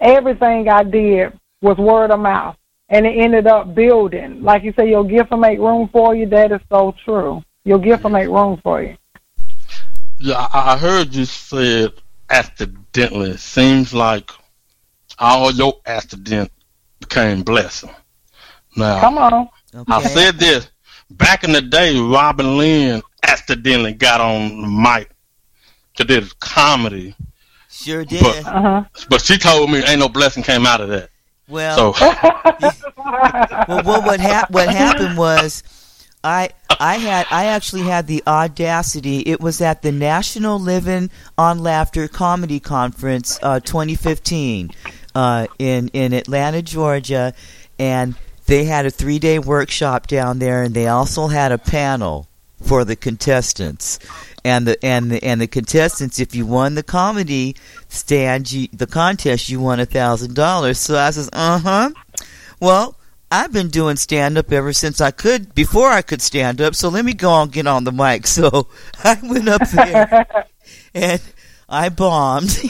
everything 0.00 0.68
I 0.68 0.82
did 0.82 1.38
was 1.60 1.76
word 1.78 2.10
of 2.10 2.20
mouth, 2.20 2.56
and 2.88 3.06
it 3.06 3.16
ended 3.16 3.46
up 3.46 3.74
building. 3.74 4.42
Like 4.42 4.62
you 4.62 4.72
say, 4.76 4.88
your 4.88 5.04
gift 5.04 5.30
will 5.30 5.38
make 5.38 5.58
room 5.58 5.88
for 5.92 6.14
you. 6.14 6.26
That 6.26 6.52
is 6.52 6.60
so 6.70 6.94
true. 7.04 7.42
Your 7.64 7.78
gift 7.78 8.04
will 8.04 8.10
make 8.10 8.28
room 8.28 8.60
for 8.62 8.82
you. 8.82 8.96
Yeah, 10.18 10.46
I, 10.52 10.74
I 10.74 10.78
heard 10.78 11.14
you 11.14 11.24
said 11.24 11.92
accidentally. 12.30 13.36
Seems 13.36 13.92
like 13.92 14.30
all 15.18 15.50
your 15.50 15.80
accident 15.86 16.50
became 17.00 17.42
blessing. 17.42 17.90
Now, 18.76 19.00
Come 19.00 19.18
on. 19.18 19.48
I 19.88 20.02
said 20.02 20.38
this 20.38 20.68
back 21.10 21.44
in 21.44 21.52
the 21.52 21.62
day. 21.62 21.98
Robin 21.98 22.56
Lynn 22.56 23.02
accidentally 23.22 23.92
got 23.92 24.20
on 24.20 24.62
the 24.62 24.68
mic 24.68 25.13
to 25.94 26.04
do 26.04 26.22
comedy, 26.40 27.14
Sure 27.70 28.04
did. 28.04 28.22
But- 28.22 28.46
Uh 28.46 28.60
huh. 28.62 28.84
but 29.08 29.20
she 29.20 29.36
told 29.38 29.70
me 29.70 29.78
ain't 29.84 29.98
no 30.00 30.08
blessing 30.08 30.42
came 30.42 30.64
out 30.66 30.80
of 30.80 30.88
that. 30.90 31.10
well, 31.48 31.94
So 31.94 32.04
well, 33.68 33.82
what 33.84 34.04
what, 34.04 34.20
hap- 34.20 34.50
what 34.50 34.68
happened 34.68 35.16
was, 35.18 35.62
I 36.22 36.50
I 36.80 36.96
had 36.96 37.26
I 37.30 37.46
actually 37.46 37.82
had 37.82 38.06
the 38.06 38.22
audacity. 38.26 39.20
It 39.20 39.40
was 39.40 39.60
at 39.60 39.82
the 39.82 39.92
National 39.92 40.58
Living 40.58 41.10
on 41.36 41.58
Laughter 41.58 42.08
Comedy 42.08 42.60
Conference, 42.60 43.38
uh, 43.42 43.60
2015, 43.60 44.70
uh, 45.14 45.46
in 45.58 45.88
in 45.88 46.12
Atlanta, 46.12 46.62
Georgia, 46.62 47.34
and 47.78 48.14
they 48.46 48.64
had 48.64 48.86
a 48.86 48.90
three 48.90 49.18
day 49.18 49.38
workshop 49.38 50.06
down 50.06 50.38
there, 50.38 50.62
and 50.62 50.74
they 50.74 50.86
also 50.86 51.26
had 51.28 51.52
a 51.52 51.58
panel 51.58 52.28
for 52.62 52.84
the 52.84 52.96
contestants. 52.96 53.98
And 54.44 54.66
the 54.66 54.84
and 54.84 55.10
the 55.10 55.24
and 55.24 55.40
the 55.40 55.46
contestants, 55.46 56.20
if 56.20 56.34
you 56.34 56.44
won 56.44 56.74
the 56.74 56.82
comedy 56.82 57.56
stand, 57.88 58.52
you, 58.52 58.68
the 58.72 58.86
contest, 58.86 59.48
you 59.48 59.58
won 59.60 59.80
a 59.80 59.86
thousand 59.86 60.34
dollars. 60.34 60.78
So 60.78 60.98
I 60.98 61.10
says, 61.12 61.30
uh 61.32 61.58
huh. 61.58 61.90
Well, 62.60 62.96
I've 63.30 63.52
been 63.52 63.68
doing 63.68 63.96
stand 63.96 64.36
up 64.36 64.52
ever 64.52 64.72
since 64.74 65.00
I 65.00 65.10
could, 65.12 65.54
before 65.54 65.88
I 65.88 66.02
could 66.02 66.20
stand 66.20 66.60
up. 66.60 66.74
So 66.74 66.88
let 66.90 67.04
me 67.06 67.14
go 67.14 67.40
and 67.42 67.50
get 67.50 67.66
on 67.66 67.84
the 67.84 67.92
mic. 67.92 68.26
So 68.34 68.68
I 69.02 69.18
went 69.22 69.48
up 69.48 69.66
there 69.70 70.26
and 70.94 71.22
I 71.68 71.88
bombed. 71.88 72.50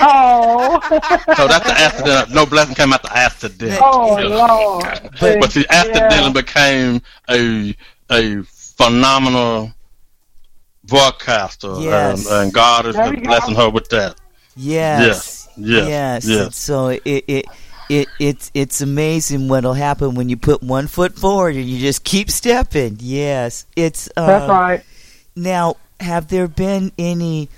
Oh. 0.00 0.78
so 1.36 1.48
that's 1.48 1.66
the 1.66 1.74
accident. 1.76 2.30
No 2.32 2.46
blessing 2.46 2.74
came 2.76 2.92
out 2.92 3.02
the 3.02 3.16
accident. 3.16 3.78
oh 3.82 4.16
Yeah. 4.18 4.28
Lord. 4.46 5.10
But- 5.20 5.40
But 5.40 5.50
she 5.52 5.66
accidentally 5.68 6.32
became 6.32 7.02
a 7.28 7.76
a 8.10 8.42
phenomenal 8.44 9.72
broadcaster, 10.88 11.74
Yes. 11.80 12.26
and, 12.26 12.34
and 12.44 12.52
God 12.52 12.86
is 12.86 12.96
There 12.96 13.10
you 13.14 13.16
go. 13.20 13.22
blessing 13.28 13.54
her 13.54 13.70
with 13.70 13.88
that. 13.90 14.16
yes. 14.56 15.48
Yes, 15.56 15.88
Yes. 15.88 16.24
yes. 16.26 16.40
And 16.44 16.54
so 16.54 16.88
it, 16.88 17.02
it 17.04 17.44
it 17.88 18.06
it's 18.20 18.50
it's 18.54 18.80
amazing 18.80 19.48
what'll 19.48 19.74
happen 19.74 20.14
when 20.14 20.28
you 20.28 20.36
put 20.36 20.62
one 20.62 20.86
foot 20.86 21.18
forward 21.18 21.56
and 21.56 21.64
you 21.64 21.78
just 21.80 22.04
keep 22.04 22.30
stepping. 22.30 22.96
Yes. 23.00 23.66
It's 23.74 24.08
uh, 24.16 24.26
That's 24.26 24.48
right. 24.48 24.82
Now, 25.34 25.76
have 26.00 26.28
there 26.28 26.46
been 26.48 26.92
any? 26.98 27.48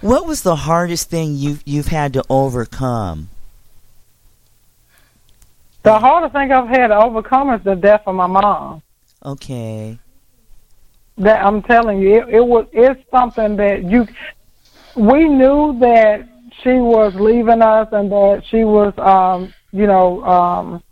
What 0.00 0.26
was 0.26 0.42
the 0.42 0.54
hardest 0.56 1.10
thing 1.10 1.34
you've 1.36 1.62
you've 1.64 1.88
had 1.88 2.12
to 2.12 2.22
overcome? 2.30 3.28
The 5.82 5.98
hardest 5.98 6.32
thing 6.32 6.52
I've 6.52 6.68
had 6.68 6.88
to 6.88 6.96
overcome 6.96 7.50
is 7.54 7.62
the 7.64 7.74
death 7.74 8.02
of 8.06 8.14
my 8.14 8.26
mom. 8.28 8.82
Okay. 9.24 9.98
That 11.18 11.44
I'm 11.44 11.62
telling 11.62 12.00
you, 12.00 12.14
it, 12.16 12.34
it 12.36 12.46
was 12.46 12.66
it's 12.72 13.00
something 13.10 13.56
that 13.56 13.84
you. 13.84 14.06
We 14.94 15.28
knew 15.28 15.78
that 15.80 16.28
she 16.62 16.74
was 16.74 17.14
leaving 17.14 17.62
us 17.62 17.88
and 17.92 18.10
that 18.12 18.42
she 18.46 18.64
was, 18.64 18.92
um, 18.98 19.52
you 19.72 19.86
know, 19.86 20.24
um, 20.24 20.82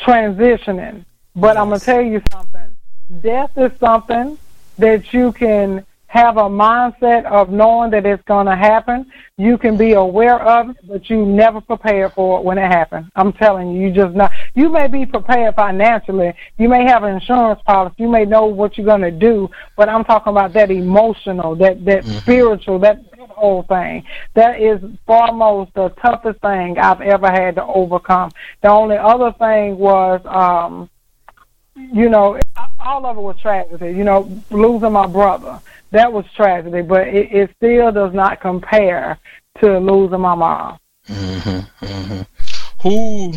transitioning. 0.00 1.04
But 1.34 1.56
I'm 1.56 1.68
gonna 1.68 1.80
tell 1.80 2.02
you 2.02 2.22
something. 2.30 2.76
Death 3.20 3.56
is 3.56 3.72
something 3.78 4.38
that 4.78 5.12
you 5.12 5.32
can 5.32 5.84
have 6.14 6.36
a 6.36 6.42
mindset 6.42 7.24
of 7.24 7.50
knowing 7.50 7.90
that 7.90 8.06
it's 8.06 8.22
going 8.22 8.46
to 8.46 8.54
happen. 8.54 9.10
You 9.36 9.58
can 9.58 9.76
be 9.76 9.94
aware 9.94 10.40
of 10.40 10.70
it, 10.70 10.76
but 10.86 11.10
you 11.10 11.26
never 11.26 11.60
prepare 11.60 12.08
for 12.08 12.38
it 12.38 12.44
when 12.44 12.56
it 12.56 12.70
happens. 12.70 13.08
I'm 13.16 13.32
telling 13.32 13.72
you, 13.72 13.88
you 13.88 13.92
just 13.92 14.14
not. 14.14 14.30
You 14.54 14.68
may 14.68 14.86
be 14.86 15.06
prepared 15.06 15.56
financially. 15.56 16.32
You 16.56 16.68
may 16.68 16.84
have 16.84 17.02
an 17.02 17.14
insurance 17.14 17.60
policy. 17.66 17.96
You 17.98 18.08
may 18.08 18.24
know 18.24 18.46
what 18.46 18.78
you're 18.78 18.86
going 18.86 19.00
to 19.00 19.10
do, 19.10 19.50
but 19.76 19.88
I'm 19.88 20.04
talking 20.04 20.30
about 20.30 20.52
that 20.52 20.70
emotional, 20.70 21.56
that 21.56 21.84
that 21.84 22.04
spiritual, 22.04 22.78
that 22.78 23.04
whole 23.30 23.64
thing. 23.64 24.04
That 24.34 24.60
is 24.60 24.80
foremost 25.06 25.74
the 25.74 25.88
toughest 26.00 26.40
thing 26.42 26.78
I've 26.78 27.00
ever 27.00 27.26
had 27.26 27.56
to 27.56 27.64
overcome. 27.64 28.30
The 28.62 28.68
only 28.68 28.96
other 28.96 29.32
thing 29.32 29.78
was. 29.78 30.20
um 30.26 30.88
you 31.76 32.08
know, 32.08 32.38
all 32.84 33.06
of 33.06 33.16
it 33.16 33.20
was 33.20 33.38
tragedy. 33.40 33.86
You 33.86 34.04
know, 34.04 34.30
losing 34.50 34.92
my 34.92 35.06
brother, 35.06 35.60
that 35.90 36.12
was 36.12 36.24
tragedy, 36.36 36.82
but 36.82 37.08
it, 37.08 37.32
it 37.32 37.50
still 37.56 37.90
does 37.90 38.12
not 38.14 38.40
compare 38.40 39.18
to 39.60 39.78
losing 39.78 40.20
my 40.20 40.34
mom. 40.34 40.78
hmm 41.06 41.60
hmm 41.80 42.22
Who 42.82 43.32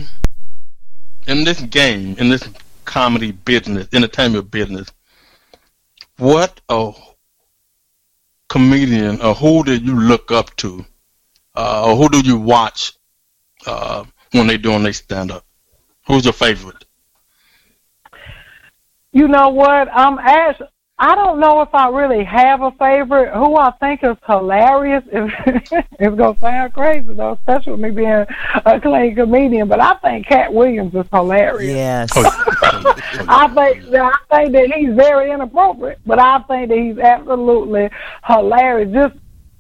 in 1.28 1.44
this 1.44 1.62
game, 1.62 2.16
in 2.18 2.30
this 2.30 2.48
comedy 2.86 3.32
business, 3.32 3.88
entertainment 3.94 4.50
business, 4.50 4.92
what 6.18 6.60
a 6.70 6.94
comedian 8.50 9.22
or 9.22 9.34
who 9.36 9.64
do 9.64 9.76
you 9.76 10.00
look 10.00 10.32
up 10.32 10.56
to, 10.58 10.86
uh, 11.56 11.86
or 11.86 11.96
who 11.96 12.10
do 12.10 12.22
you 12.22 12.38
watch 12.38 12.94
uh, 13.66 14.04
when 14.32 14.48
they 14.48 14.58
doing 14.58 14.84
their 14.84 14.94
stand 14.94 15.32
up? 15.32 15.46
Who's 16.08 16.24
your 16.24 16.34
favorite? 16.34 16.86
You 19.18 19.28
know 19.28 19.50
what? 19.50 19.90
I'm 19.92 20.20
ash. 20.20 20.62
I 21.00 21.16
don't 21.16 21.40
know 21.40 21.62
if 21.62 21.74
I 21.74 21.90
really 21.90 22.24
have 22.24 22.62
a 22.62 22.70
favorite. 22.74 23.34
Who 23.34 23.56
I 23.56 23.72
think 23.80 24.04
is 24.04 24.16
hilarious. 24.28 25.04
is 25.12 25.32
it's 26.00 26.16
gonna 26.16 26.38
sound 26.38 26.74
crazy 26.76 27.16
though, 27.16 27.32
especially 27.34 27.72
with 27.72 27.82
me 27.82 27.90
being 27.90 28.26
a 28.64 28.80
clay 28.80 29.16
comedian. 29.16 29.70
But 29.70 29.80
I 29.80 29.96
think 29.96 30.28
Katt 30.28 30.54
Williams 30.54 30.94
is 30.94 31.08
hilarious. 31.12 31.74
Yes. 31.74 32.12
Oh, 32.16 32.96
I 33.28 33.48
think 33.48 33.92
I 33.96 34.18
think 34.30 34.52
that 34.54 34.72
he's 34.76 34.94
very 34.94 35.32
inappropriate, 35.32 36.00
but 36.06 36.20
I 36.20 36.40
think 36.44 36.70
that 36.70 36.78
he's 36.78 37.00
absolutely 37.00 37.90
hilarious. 38.24 38.94
Just 38.94 39.16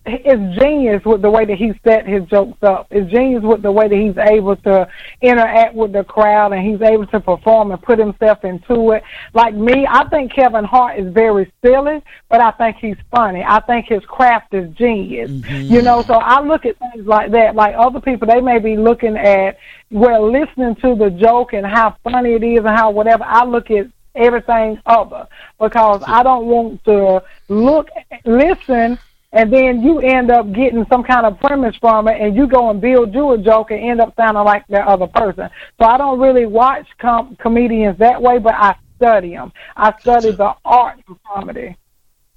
it's 0.07 0.59
genius 0.59 1.03
with 1.05 1.21
the 1.21 1.29
way 1.29 1.45
that 1.45 1.57
he 1.57 1.73
set 1.83 2.07
his 2.07 2.23
jokes 2.25 2.61
up. 2.63 2.87
It's 2.91 3.11
genius 3.11 3.43
with 3.43 3.61
the 3.61 3.71
way 3.71 3.87
that 3.87 3.95
he's 3.95 4.17
able 4.17 4.55
to 4.57 4.87
interact 5.21 5.75
with 5.75 5.91
the 5.93 6.03
crowd 6.03 6.53
and 6.53 6.65
he's 6.65 6.81
able 6.81 7.07
to 7.07 7.19
perform 7.19 7.71
and 7.71 7.81
put 7.81 7.99
himself 7.99 8.43
into 8.45 8.91
it. 8.91 9.03
Like 9.33 9.53
me, 9.53 9.85
I 9.89 10.07
think 10.09 10.33
Kevin 10.33 10.63
Hart 10.63 10.99
is 10.99 11.11
very 11.13 11.51
silly, 11.63 12.01
but 12.29 12.41
I 12.41 12.51
think 12.51 12.77
he's 12.77 12.97
funny. 13.11 13.43
I 13.45 13.59
think 13.61 13.87
his 13.87 14.03
craft 14.05 14.53
is 14.53 14.73
genius. 14.75 15.29
Mm-hmm. 15.29 15.73
You 15.73 15.81
know, 15.81 16.01
so 16.01 16.13
I 16.13 16.41
look 16.41 16.65
at 16.65 16.77
things 16.77 17.05
like 17.05 17.31
that. 17.31 17.55
Like 17.55 17.75
other 17.77 17.99
people, 17.99 18.27
they 18.27 18.41
may 18.41 18.59
be 18.59 18.77
looking 18.77 19.17
at 19.17 19.57
well, 19.89 20.29
listening 20.29 20.75
to 20.75 20.95
the 20.95 21.09
joke 21.09 21.53
and 21.53 21.65
how 21.65 21.95
funny 22.03 22.33
it 22.33 22.43
is 22.43 22.59
and 22.59 22.67
how 22.67 22.91
whatever. 22.91 23.23
I 23.23 23.45
look 23.45 23.71
at 23.71 23.87
everything 24.15 24.81
other 24.85 25.27
because 25.59 26.03
I 26.05 26.23
don't 26.23 26.47
want 26.47 26.83
to 26.85 27.23
look, 27.47 27.89
listen, 28.25 28.99
and 29.31 29.51
then 29.51 29.81
you 29.81 29.99
end 29.99 30.31
up 30.31 30.51
getting 30.53 30.85
some 30.89 31.03
kind 31.03 31.25
of 31.25 31.39
premise 31.39 31.75
from 31.77 32.07
it, 32.07 32.19
and 32.21 32.35
you 32.35 32.47
go 32.47 32.69
and 32.69 32.79
build 32.79 33.13
you 33.13 33.31
a 33.31 33.37
joke 33.37 33.71
and 33.71 33.79
end 33.79 34.01
up 34.01 34.15
sounding 34.15 34.43
like 34.43 34.65
that 34.67 34.87
other 34.87 35.07
person. 35.07 35.49
So 35.79 35.85
I 35.85 35.97
don't 35.97 36.19
really 36.19 36.45
watch 36.45 36.87
com- 36.99 37.35
comedians 37.35 37.97
that 37.99 38.21
way, 38.21 38.39
but 38.39 38.53
I 38.55 38.75
study 38.95 39.31
them. 39.31 39.51
I 39.75 39.93
study 39.99 40.31
the 40.31 40.55
art 40.63 40.99
of 41.09 41.17
comedy. 41.23 41.75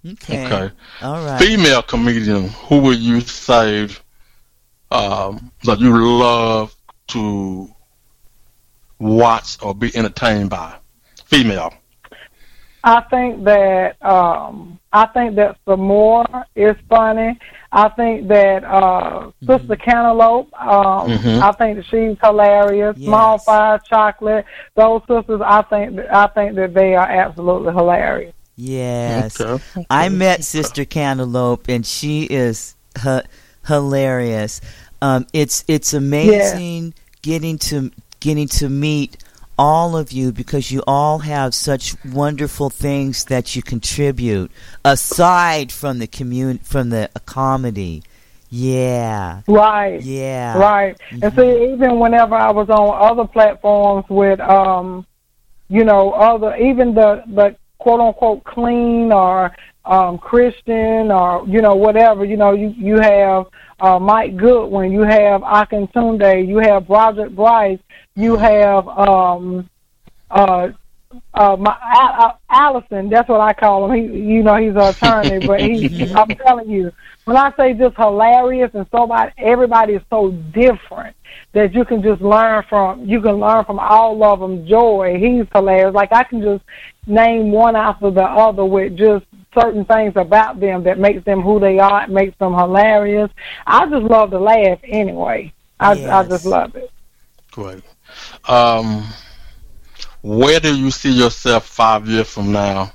Okay. 0.07 0.47
Okay. 0.47 0.75
All 1.03 1.25
right. 1.25 1.41
Female 1.41 1.83
comedian, 1.83 2.49
who 2.49 2.81
would 2.81 2.99
you 2.99 3.21
say 3.21 3.89
um, 4.91 5.53
that 5.65 5.79
you 5.79 5.97
love 5.97 6.75
to 7.09 7.69
watch 8.99 9.63
or 9.63 9.75
be 9.75 9.95
entertained 9.97 10.51
by? 10.51 10.77
Female. 11.27 11.73
I 12.83 13.01
think 13.03 13.45
that 13.45 14.03
um 14.05 14.79
I 14.93 15.07
think 15.07 15.37
that 15.37 15.57
Samore 15.67 16.45
is 16.57 16.75
funny. 16.89 17.39
I 17.73 17.89
think 17.91 18.29
that 18.29 18.65
uh 18.65 19.31
Sister 19.47 19.77
Cantaloupe, 19.77 20.53
um 20.61 21.11
Mhm. 21.11 21.43
I 21.43 21.53
think 21.53 21.77
that 21.77 21.87
she's 21.87 22.17
hilarious. 22.23 22.97
Small 22.97 23.39
Fire 23.39 23.81
Chocolate, 23.89 24.45
those 24.75 25.03
sisters 25.09 25.41
I 25.45 25.63
think 25.63 25.97
that 25.97 26.15
I 26.15 26.27
think 26.29 26.57
that 26.57 26.75
they 26.75 26.95
are 26.95 27.09
absolutely 27.09 27.73
hilarious. 27.73 28.35
Yes. 28.57 29.41
Okay. 29.41 29.87
I 29.89 30.09
met 30.11 30.45
Sister 30.45 30.85
Cantaloupe, 30.85 31.69
and 31.69 31.87
she 31.87 32.25
is 32.25 32.75
h- 33.03 33.25
hilarious. 33.67 34.61
Um, 35.01 35.27
it's 35.33 35.65
it's 35.67 35.95
amazing 35.95 36.95
getting 37.23 37.59
to 37.59 37.91
getting 38.21 38.49
to 38.49 38.69
meet 38.69 39.17
all 39.61 39.95
of 39.95 40.11
you 40.11 40.33
because 40.33 40.71
you 40.71 40.83
all 40.87 41.19
have 41.19 41.55
such 41.55 41.95
wonderful 42.03 42.71
things 42.71 43.27
that 43.27 43.55
you 43.55 43.63
contribute 43.63 44.51
aside 44.87 45.71
from 45.71 45.99
the 45.99 46.07
commun 46.07 46.57
from 46.59 46.89
the 46.89 47.11
comedy. 47.27 48.03
Yeah, 48.49 49.43
Right. 49.47 50.01
yeah, 50.01 50.57
Right. 50.59 50.97
And 51.11 51.33
see, 51.35 51.73
even 51.73 52.01
whenever 52.01 52.35
I 52.35 52.51
was 52.51 52.71
on 52.71 53.11
other 53.11 53.27
platforms 53.27 54.07
with, 54.09 54.41
um, 54.41 55.07
you 55.69 55.85
know, 55.85 56.13
other 56.13 56.57
even 56.57 56.95
the 56.95 57.23
the 57.27 57.55
quote 57.79 58.01
unquote 58.01 58.43
clean 58.45 59.13
or 59.13 59.55
um, 59.85 60.17
Christian 60.17 61.13
or 61.13 61.47
you 61.47 61.61
know 61.61 61.75
whatever. 61.75 62.25
You 62.25 62.39
know, 62.39 62.53
you 62.55 62.75
you 62.79 62.99
have 62.99 63.45
uh, 63.81 63.99
Mike 63.99 64.37
Goodwin, 64.37 64.93
you 64.93 65.03
have 65.03 65.41
Akintunde, 65.43 66.47
you 66.47 66.59
have 66.59 66.87
Broderick 66.87 67.35
Bryce, 67.35 67.79
you 68.15 68.37
have 68.37 68.87
um, 68.89 69.69
uh, 70.31 70.69
uh, 71.35 71.57
my 71.57 71.77
uh, 72.19 72.33
Allison. 72.51 73.09
That's 73.09 73.29
what 73.29 73.41
I 73.41 73.53
call 73.53 73.91
him. 73.91 74.13
He, 74.13 74.19
you 74.19 74.43
know, 74.43 74.57
he's 74.57 74.71
an 74.71 74.79
attorney, 74.79 75.47
but 75.47 75.61
he, 75.61 76.13
I'm 76.15 76.29
telling 76.37 76.71
you, 76.71 76.93
when 77.25 77.37
I 77.37 77.53
say 77.57 77.75
just 77.75 77.97
hilarious 77.97 78.71
and 78.75 78.87
so 78.91 79.09
everybody 79.39 79.95
is 79.95 80.03
so 80.11 80.31
different 80.31 81.17
that 81.53 81.75
you 81.75 81.85
can 81.85 82.03
just 82.03 82.21
learn 82.21 82.65
from. 82.69 83.05
You 83.09 83.21
can 83.21 83.39
learn 83.39 83.65
from 83.65 83.79
all 83.79 84.23
of 84.23 84.41
them. 84.41 84.67
Joy, 84.67 85.17
he's 85.19 85.47
hilarious. 85.53 85.95
Like 85.95 86.13
I 86.13 86.25
can 86.25 86.43
just 86.43 86.65
name 87.07 87.51
one 87.51 87.77
after 87.77 88.11
the 88.11 88.23
other 88.23 88.65
with 88.65 88.97
just 88.97 89.27
certain 89.55 89.85
things 89.85 90.13
about 90.17 90.61
them 90.61 90.85
that 90.85 90.99
makes 90.99 91.25
them 91.25 91.41
who 91.41 91.59
they 91.59 91.79
are, 91.79 92.07
makes 92.09 92.37
them 92.39 92.55
hilarious. 92.55 93.31
I 93.67 93.87
just 93.87 94.05
love 94.05 94.31
to 94.31 94.39
laugh 94.39 94.79
anyway. 94.85 95.53
I 95.79 95.95
yes. 95.95 96.11
I 96.11 96.29
just 96.29 96.45
love 96.45 96.77
it. 96.77 96.91
Great. 97.51 97.83
Um, 98.49 99.07
where 100.23 100.61
do 100.61 100.77
you 100.77 100.91
see 100.91 101.13
yourself 101.13 101.67
five 101.67 102.07
years 102.07 102.29
from 102.29 102.53
now 102.53 102.93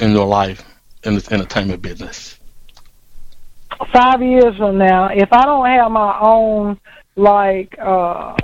in 0.00 0.12
your 0.12 0.26
life 0.26 0.62
in 1.04 1.14
this 1.14 1.30
entertainment 1.32 1.82
business? 1.82 2.38
Five 3.92 4.22
years 4.22 4.56
from 4.56 4.78
now, 4.78 5.06
if 5.06 5.32
I 5.32 5.44
don't 5.44 5.66
have 5.66 5.90
my 5.90 6.18
own 6.20 6.78
like 7.16 7.76
uh 7.78 8.34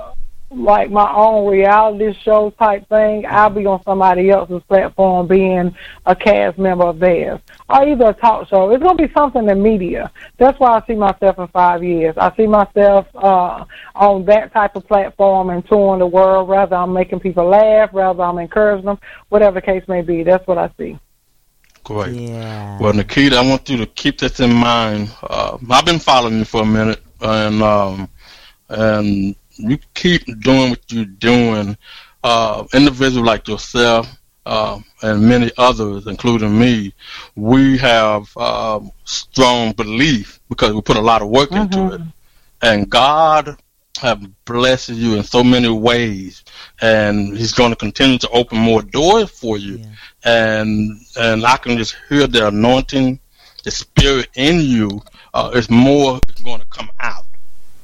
like 0.51 0.91
my 0.91 1.11
own 1.13 1.49
reality 1.49 2.13
show 2.23 2.49
type 2.51 2.87
thing, 2.89 3.25
I'll 3.27 3.49
be 3.49 3.65
on 3.65 3.81
somebody 3.83 4.29
else's 4.29 4.61
platform 4.67 5.27
being 5.27 5.75
a 6.05 6.15
cast 6.15 6.57
member 6.57 6.85
of 6.85 6.99
theirs. 6.99 7.39
Or 7.69 7.87
either 7.87 8.09
a 8.09 8.13
talk 8.13 8.47
show. 8.49 8.69
It's 8.71 8.83
gonna 8.83 8.95
be 8.95 9.11
something 9.13 9.49
in 9.49 9.63
media. 9.63 10.11
That's 10.37 10.59
why 10.59 10.77
I 10.77 10.85
see 10.85 10.95
myself 10.95 11.39
in 11.39 11.47
five 11.47 11.83
years. 11.83 12.15
I 12.17 12.35
see 12.35 12.47
myself 12.47 13.07
uh 13.15 13.65
on 13.95 14.25
that 14.25 14.51
type 14.53 14.75
of 14.75 14.87
platform 14.87 15.49
and 15.49 15.65
touring 15.65 15.99
the 15.99 16.07
world, 16.07 16.49
rather 16.49 16.75
I'm 16.75 16.93
making 16.93 17.21
people 17.21 17.45
laugh, 17.45 17.89
rather 17.93 18.23
I'm 18.23 18.37
encouraging 18.37 18.85
them, 18.85 18.99
whatever 19.29 19.55
the 19.55 19.65
case 19.65 19.87
may 19.87 20.01
be. 20.01 20.23
That's 20.23 20.45
what 20.47 20.57
I 20.57 20.69
see. 20.77 20.99
Great. 21.83 22.13
Yeah. 22.15 22.77
Well, 22.79 22.93
Nikita, 22.93 23.37
I 23.37 23.41
want 23.41 23.69
you 23.69 23.77
to 23.77 23.85
keep 23.87 24.19
this 24.19 24.39
in 24.39 24.53
mind. 24.53 25.09
Uh, 25.23 25.57
I've 25.69 25.85
been 25.85 25.99
following 25.99 26.39
you 26.39 26.45
for 26.45 26.61
a 26.61 26.65
minute, 26.65 27.01
and 27.21 27.63
um, 27.63 28.09
and 28.69 29.35
you 29.69 29.77
keep 29.93 30.23
doing 30.41 30.71
what 30.71 30.91
you're 30.91 31.05
doing, 31.05 31.77
uh, 32.23 32.65
individuals 32.73 33.25
like 33.25 33.47
yourself 33.47 34.07
uh, 34.45 34.79
and 35.01 35.27
many 35.27 35.51
others, 35.57 36.07
including 36.07 36.57
me, 36.57 36.93
we 37.35 37.77
have 37.77 38.29
uh, 38.37 38.79
strong 39.05 39.71
belief 39.73 40.39
because 40.49 40.73
we 40.73 40.81
put 40.81 40.97
a 40.97 41.01
lot 41.01 41.21
of 41.21 41.29
work 41.29 41.49
mm-hmm. 41.49 41.61
into 41.61 41.95
it, 41.95 42.01
and 42.61 42.89
God 42.89 43.57
have 43.99 44.25
blessed 44.45 44.89
you 44.89 45.15
in 45.15 45.23
so 45.23 45.43
many 45.43 45.69
ways, 45.69 46.43
and 46.81 47.37
He's 47.37 47.53
going 47.53 47.69
to 47.69 47.75
continue 47.75 48.17
to 48.19 48.29
open 48.29 48.57
more 48.57 48.81
doors 48.81 49.29
for 49.29 49.57
you, 49.57 49.77
yeah. 49.77 49.87
and 50.23 50.99
and 51.19 51.45
I 51.45 51.57
can 51.57 51.77
just 51.77 51.95
hear 52.09 52.25
the 52.25 52.47
anointing, 52.47 53.19
the 53.63 53.71
Spirit 53.71 54.29
in 54.35 54.59
you. 54.61 55.01
Uh, 55.33 55.49
is 55.55 55.69
more 55.69 56.19
going 56.43 56.59
to 56.59 56.65
come 56.65 56.91
out, 56.99 57.23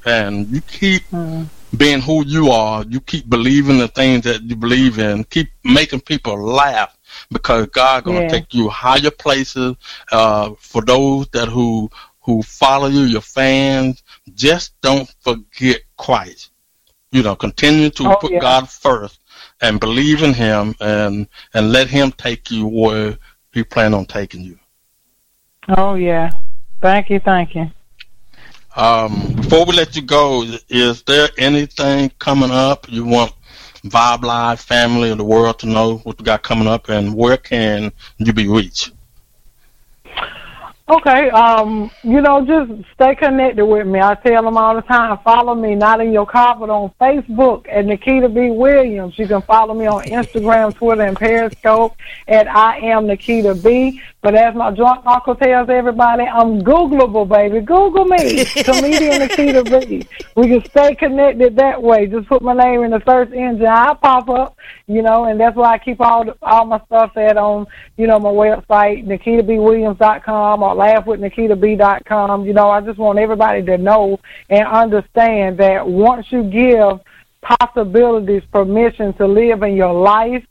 and 0.05 0.47
you 0.49 0.59
keep. 0.61 1.03
Mm-hmm 1.11 1.43
being 1.75 1.99
who 1.99 2.25
you 2.25 2.49
are, 2.49 2.84
you 2.88 3.01
keep 3.01 3.30
believing 3.30 3.77
the 3.77 3.88
things 3.88 4.23
that 4.23 4.41
you 4.43 4.56
believe 4.56 4.99
in, 4.99 5.23
keep 5.25 5.49
making 5.63 6.01
people 6.01 6.41
laugh 6.41 6.97
because 7.32 7.67
God 7.67 8.03
gonna 8.03 8.21
yeah. 8.21 8.27
take 8.27 8.53
you 8.53 8.69
higher 8.69 9.12
places. 9.12 9.75
Uh, 10.12 10.51
for 10.60 10.82
those 10.82 11.27
that 11.30 11.49
who 11.49 11.89
who 12.21 12.41
follow 12.43 12.88
you, 12.88 13.01
your 13.01 13.21
fans, 13.21 14.03
just 14.34 14.80
don't 14.82 15.13
forget 15.21 15.82
Christ. 15.97 16.51
You 17.12 17.23
know, 17.23 17.36
continue 17.36 17.89
to 17.91 18.12
oh, 18.12 18.15
put 18.17 18.32
yeah. 18.32 18.39
God 18.39 18.69
first 18.69 19.19
and 19.62 19.80
believe 19.80 20.23
in 20.23 20.34
Him, 20.34 20.75
and 20.80 21.27
and 21.53 21.71
let 21.71 21.88
Him 21.88 22.12
take 22.12 22.51
you 22.51 22.67
where 22.67 23.17
He 23.51 23.63
plan 23.63 23.93
on 23.93 24.06
taking 24.06 24.41
you. 24.41 24.60
Oh 25.69 25.95
yeah, 25.95 26.32
thank 26.82 27.10
you, 27.10 27.19
thank 27.19 27.56
you. 27.56 27.71
Um, 28.77 29.33
before 29.33 29.65
we 29.65 29.73
let 29.73 29.95
you 29.95 30.03
go, 30.03 30.43
is 30.69 31.01
there 31.01 31.29
anything 31.39 32.11
coming 32.19 32.51
up 32.51 32.87
you 32.87 33.05
want 33.05 33.33
Vibe 33.81 34.21
Live 34.21 34.59
family 34.59 35.09
of 35.09 35.17
the 35.17 35.23
world 35.23 35.57
to 35.59 35.65
know 35.65 35.97
what 35.97 36.19
you 36.19 36.25
got 36.25 36.43
coming 36.43 36.67
up, 36.67 36.87
and 36.87 37.15
where 37.15 37.37
can 37.37 37.91
you 38.19 38.33
be 38.33 38.47
reached? 38.47 38.91
Okay, 40.89 41.29
um, 41.31 41.91
you 42.03 42.21
know, 42.21 42.45
just 42.45 42.87
stay 42.93 43.15
connected 43.15 43.65
with 43.65 43.87
me. 43.87 43.99
I 43.99 44.13
tell 44.13 44.43
them 44.43 44.55
all 44.57 44.75
the 44.75 44.83
time, 44.83 45.17
follow 45.23 45.55
me, 45.55 45.75
not 45.75 45.99
in 45.99 46.13
your 46.13 46.27
car, 46.27 46.55
but 46.55 46.69
on 46.69 46.91
Facebook 47.01 47.65
at 47.69 47.85
Nikita 47.85 48.29
B. 48.29 48.51
Williams. 48.51 49.17
You 49.17 49.27
can 49.27 49.41
follow 49.41 49.73
me 49.73 49.87
on 49.87 50.03
Instagram, 50.03 50.73
Twitter, 50.75 51.01
and 51.01 51.17
Periscope 51.17 51.97
at 52.27 52.47
I 52.47 52.77
am 52.77 53.07
Nikita 53.07 53.55
B. 53.55 54.01
But 54.27 54.35
as 54.35 54.55
my 54.55 54.71
drunk 54.71 55.05
uncle 55.05 55.35
tells 55.35 55.69
everybody, 55.69 56.23
I'm 56.23 56.61
Googleable, 56.61 57.29
baby. 57.29 57.61
Google 57.61 58.03
me, 58.03 58.43
comedian 58.43 59.19
Nikita 59.19 59.63
B. 59.63 60.05
We 60.35 60.47
can 60.49 60.65
stay 60.65 60.95
connected 60.95 61.55
that 61.55 61.81
way. 61.81 62.07
Just 62.07 62.27
put 62.27 62.41
my 62.41 62.51
name 62.51 62.83
in 62.83 62.91
the 62.91 63.01
search 63.07 63.31
engine, 63.31 63.67
I 63.67 63.93
pop 63.93 64.27
up, 64.27 64.57
you 64.85 65.01
know, 65.01 65.23
and 65.23 65.39
that's 65.39 65.55
why 65.55 65.75
I 65.75 65.77
keep 65.77 66.01
all 66.01 66.25
the, 66.25 66.35
all 66.41 66.65
my 66.65 66.81
stuff 66.87 67.15
at 67.15 67.37
on, 67.37 67.67
you 67.95 68.05
know, 68.05 68.19
my 68.19 68.27
website, 68.27 69.07
NikitaBWilliams.com 69.07 70.61
or 70.61 70.75
laughwithnikitaB.com. 70.75 72.45
You 72.45 72.51
know, 72.51 72.69
I 72.69 72.81
just 72.81 72.99
want 72.99 73.19
everybody 73.19 73.63
to 73.63 73.77
know 73.77 74.19
and 74.49 74.67
understand 74.67 75.57
that 75.59 75.87
once 75.87 76.29
you 76.33 76.43
give 76.43 76.99
possibilities 77.39 78.43
permission 78.51 79.13
to 79.13 79.25
live 79.25 79.63
in 79.63 79.77
your 79.77 79.93
life, 79.93 80.43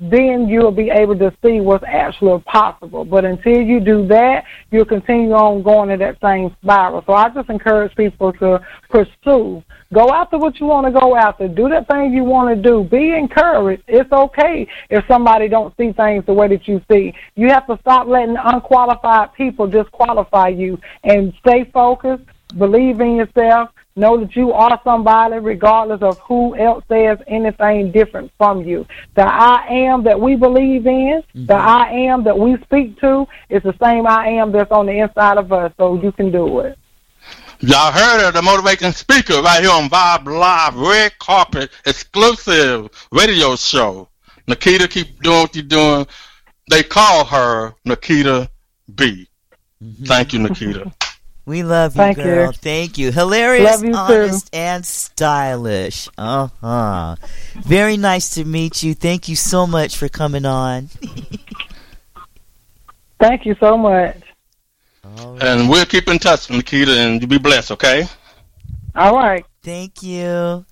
then 0.00 0.48
you'll 0.48 0.72
be 0.72 0.90
able 0.90 1.16
to 1.18 1.32
see 1.44 1.60
what's 1.60 1.84
actually 1.86 2.40
possible. 2.42 3.04
But 3.04 3.24
until 3.24 3.60
you 3.60 3.80
do 3.80 4.06
that, 4.08 4.44
you'll 4.70 4.84
continue 4.84 5.32
on 5.32 5.62
going 5.62 5.90
in 5.90 6.00
that 6.00 6.18
same 6.20 6.54
spiral. 6.60 7.02
So 7.06 7.12
I 7.12 7.28
just 7.30 7.48
encourage 7.48 7.94
people 7.94 8.32
to 8.34 8.60
pursue. 8.90 9.62
Go 9.92 10.08
after 10.10 10.38
what 10.38 10.58
you 10.58 10.66
want 10.66 10.86
to 10.86 11.00
go 11.00 11.16
after. 11.16 11.46
Do 11.46 11.68
the 11.68 11.86
thing 11.88 12.12
you 12.12 12.24
want 12.24 12.54
to 12.54 12.60
do. 12.60 12.82
Be 12.82 13.14
encouraged. 13.14 13.84
It's 13.86 14.10
okay 14.10 14.66
if 14.90 15.04
somebody 15.06 15.48
don't 15.48 15.74
see 15.76 15.92
things 15.92 16.26
the 16.26 16.34
way 16.34 16.48
that 16.48 16.66
you 16.66 16.82
see. 16.90 17.14
You 17.36 17.48
have 17.50 17.66
to 17.68 17.78
stop 17.80 18.08
letting 18.08 18.36
unqualified 18.36 19.32
people 19.34 19.68
disqualify 19.68 20.48
you 20.48 20.80
and 21.04 21.32
stay 21.38 21.70
focused. 21.72 22.24
Believe 22.58 23.00
in 23.00 23.16
yourself 23.16 23.70
Know 23.96 24.18
that 24.18 24.34
you 24.34 24.52
are 24.52 24.80
somebody 24.82 25.38
regardless 25.38 26.02
of 26.02 26.18
who 26.18 26.56
else 26.56 26.82
says 26.88 27.18
anything 27.28 27.92
different 27.92 28.32
from 28.36 28.64
you. 28.64 28.84
The 29.14 29.22
I 29.22 29.66
am 29.68 30.02
that 30.02 30.20
we 30.20 30.34
believe 30.34 30.84
in, 30.88 31.22
mm-hmm. 31.22 31.46
the 31.46 31.54
I 31.54 31.90
am 31.92 32.24
that 32.24 32.36
we 32.36 32.56
speak 32.64 32.98
to, 33.00 33.26
is 33.48 33.62
the 33.62 33.74
same 33.80 34.04
I 34.08 34.26
am 34.30 34.50
that's 34.50 34.72
on 34.72 34.86
the 34.86 34.98
inside 34.98 35.38
of 35.38 35.52
us, 35.52 35.72
so 35.76 36.02
you 36.02 36.10
can 36.10 36.32
do 36.32 36.58
it. 36.60 36.76
Y'all 37.60 37.92
heard 37.92 38.26
of 38.26 38.34
the 38.34 38.42
motivating 38.42 38.90
speaker 38.90 39.40
right 39.40 39.60
here 39.62 39.70
on 39.70 39.88
Vibe 39.88 40.26
Live, 40.26 40.74
red 40.74 41.16
carpet 41.20 41.70
exclusive 41.86 42.90
radio 43.12 43.54
show. 43.54 44.08
Nikita, 44.48 44.88
keep 44.88 45.22
doing 45.22 45.38
what 45.42 45.54
you're 45.54 45.64
doing. 45.64 46.06
They 46.68 46.82
call 46.82 47.24
her 47.24 47.74
Nikita 47.84 48.50
B. 48.92 49.28
Mm-hmm. 49.82 50.04
Thank 50.04 50.32
you, 50.32 50.40
Nikita. 50.40 50.92
We 51.46 51.62
love 51.62 51.94
you, 51.94 51.98
Thank 51.98 52.16
girl. 52.16 52.46
You. 52.46 52.52
Thank 52.52 52.96
you. 52.96 53.12
Hilarious, 53.12 53.82
you 53.82 53.92
honest, 53.94 54.50
too. 54.52 54.58
and 54.58 54.86
stylish. 54.86 56.08
Uh 56.16 56.48
huh. 56.62 57.16
Very 57.54 57.98
nice 57.98 58.30
to 58.36 58.44
meet 58.44 58.82
you. 58.82 58.94
Thank 58.94 59.28
you 59.28 59.36
so 59.36 59.66
much 59.66 59.98
for 59.98 60.08
coming 60.08 60.46
on. 60.46 60.88
Thank 63.20 63.46
you 63.46 63.54
so 63.60 63.76
much. 63.76 64.16
Right. 65.04 65.42
And 65.42 65.68
we'll 65.68 65.84
keep 65.84 66.08
in 66.08 66.18
touch, 66.18 66.50
Nikita, 66.50 66.98
and 66.98 67.20
you 67.20 67.26
be 67.26 67.38
blessed, 67.38 67.72
okay? 67.72 68.06
All 68.94 69.14
right. 69.14 69.44
Thank 69.62 70.02
you. 70.02 70.64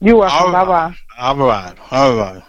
You're 0.00 0.16
welcome. 0.16 0.52
Bye 0.52 0.64
bye. 0.64 0.94
All 1.18 1.36
right. 1.36 1.74
All 1.90 2.16
right. 2.16 2.42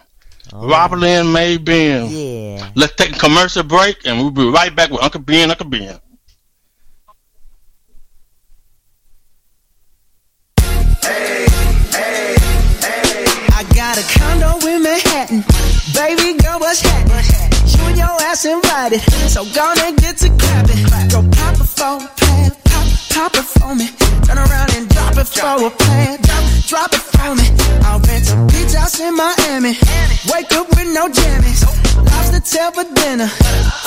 All 0.52 0.68
Robert 0.68 0.96
right. 0.96 1.02
Lynn 1.02 1.32
May 1.32 1.56
Ben. 1.58 2.06
Yeah. 2.08 2.70
Let's 2.74 2.94
take 2.96 3.16
a 3.16 3.18
commercial 3.18 3.62
break, 3.62 4.06
and 4.06 4.18
we'll 4.18 4.30
be 4.30 4.48
right 4.48 4.74
back 4.74 4.90
with 4.90 5.02
Uncle 5.02 5.20
Ben, 5.20 5.50
Uncle 5.50 5.66
Ben. 5.68 5.98
In 14.76 14.82
Manhattan. 14.82 15.40
Baby 15.94 16.38
girl, 16.38 16.58
what's 16.60 16.80
happening? 16.80 17.24
You 17.66 17.82
and 17.88 17.96
your 17.96 18.16
ass 18.28 18.44
invited, 18.44 19.00
so 19.28 19.44
gonna 19.54 19.92
get 19.96 20.16
to 20.18 20.28
clapping. 20.36 20.84
Go 21.08 21.20
pop 21.36 21.56
it 21.56 21.68
for 21.76 21.96
a 21.96 22.50
pop, 22.68 22.86
pop 23.10 23.32
it 23.40 23.46
for 23.56 23.74
me. 23.74 23.88
Turn 24.26 24.38
around 24.38 24.70
and 24.76 24.88
drop 24.88 25.16
it 25.16 25.28
for 25.28 25.66
a 25.66 25.70
plan. 25.70 26.18
Drop, 26.22 26.44
drop 26.68 26.92
it 26.92 27.04
for 27.14 27.34
me. 27.34 27.46
I'll 27.86 28.00
rent 28.00 28.28
a 28.32 28.36
beach 28.52 28.74
house 28.74 29.00
in 29.00 29.16
Miami. 29.16 29.78
Wake 30.32 30.52
up 30.52 30.68
with 30.76 30.88
no 30.92 31.08
jammies. 31.08 31.62
Lobster 31.96 32.40
tail 32.40 32.70
for 32.72 32.84
dinner. 32.94 33.30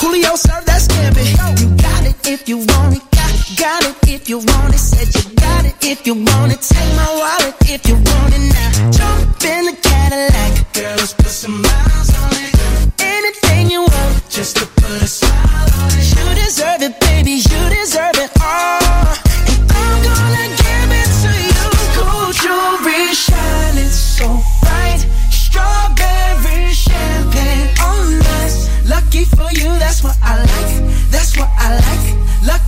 Julio 0.00 0.34
served 0.34 0.66
that 0.66 0.80
scampi. 0.82 1.24
You 1.60 1.68
got 1.76 2.04
it 2.06 2.16
if 2.26 2.48
you 2.48 2.58
want 2.58 2.96
it. 2.96 3.09
Got, 3.56 3.84
it 3.84 3.96
if 4.08 4.28
you 4.28 4.38
want 4.38 4.74
it. 4.74 4.78
Said 4.78 5.08
you 5.14 5.34
got 5.36 5.64
it 5.64 5.74
if 5.82 6.06
you 6.06 6.14
want 6.14 6.52
it. 6.52 6.60
Take 6.60 6.90
my 6.94 7.10
wallet 7.20 7.54
if 7.68 7.86
you 7.88 7.94
want 7.94 8.34
it 8.34 8.44
now. 8.52 8.90
Jump 8.90 9.44
in 9.44 9.66
the 9.66 9.76
Cadillac. 9.82 10.72
Girl, 10.72 10.96
let's 10.96 11.14
put 11.14 11.26
some 11.26 11.62
miles 11.62 12.10
on 12.22 12.32
it. 12.32 12.54
Anything 13.00 13.70
you 13.70 13.82
want, 13.82 14.28
just 14.28 14.56
to 14.58 14.66
put 14.66 15.02
a 15.02 15.06
smile 15.06 15.68
on 15.82 15.90
it. 15.92 16.06
You 16.16 16.44
deserve 16.44 16.82
it, 16.82 17.00
baby. 17.00 17.32
You 17.32 17.60
deserve 17.70 18.16
it 18.16 18.30
all. 18.42 18.89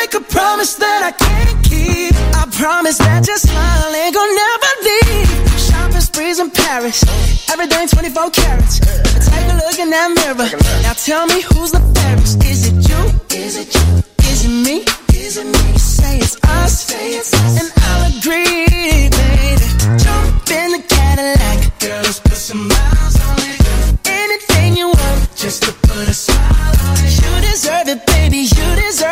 Make 0.00 0.14
a 0.14 0.20
promise 0.20 0.74
that 0.76 1.00
I 1.04 1.12
can't 1.12 1.64
keep. 1.64 2.14
I 2.34 2.44
promise 2.50 2.98
that 2.98 3.26
your 3.26 3.36
smile 3.36 3.92
ain't 3.94 4.14
gonna 4.14 4.42
never 4.44 4.72
leave. 4.88 5.60
Shopping 5.60 6.00
sprees 6.00 6.38
in 6.40 6.50
Paris. 6.50 7.04
Everything 7.50 7.88
24 7.88 8.30
carats. 8.30 8.80
Take 8.80 9.46
a 9.52 9.56
look 9.62 9.78
in 9.78 9.90
that 9.90 10.08
mirror. 10.16 10.48
Now 10.82 10.94
tell 10.94 11.26
me 11.26 11.42
who's 11.42 11.72
the 11.72 11.80
fairest. 11.94 12.42
Is 12.44 12.66
it 12.68 12.76
you? 12.88 13.00
Is 13.36 13.56
it 13.56 13.68
you? 13.74 14.02
Is 14.30 14.44
it 14.44 14.54
me? 14.66 14.84
Is 15.14 15.36
it 15.36 15.46
me? 15.46 15.78
Say 15.78 16.18
it's 16.18 16.36
us. 16.44 16.72
Say 16.88 17.16
it's 17.20 17.32
us. 17.34 17.60
And 17.60 17.70
I'll 17.84 18.08
agree, 18.16 19.08
baby. 19.12 19.68
Jump 20.00 20.50
in 20.50 20.68
the 20.76 20.82
Cadillac. 20.88 21.58
Girl, 21.80 22.02
let's 22.02 22.18
put 22.20 22.40
some 22.40 22.66
miles 22.68 23.16
on 23.28 23.36
it. 23.44 23.60
Anything 24.08 24.76
you 24.76 24.88
want, 24.88 25.36
just 25.36 25.62
to 25.64 25.72
put 25.86 26.08
a 26.08 26.14
smile 26.14 26.74
on 26.88 26.96
it. 27.04 27.12
You 27.20 27.32
deserve 27.50 27.88
it, 27.88 28.00
baby. 28.06 28.48
You 28.56 28.66
deserve 28.76 29.11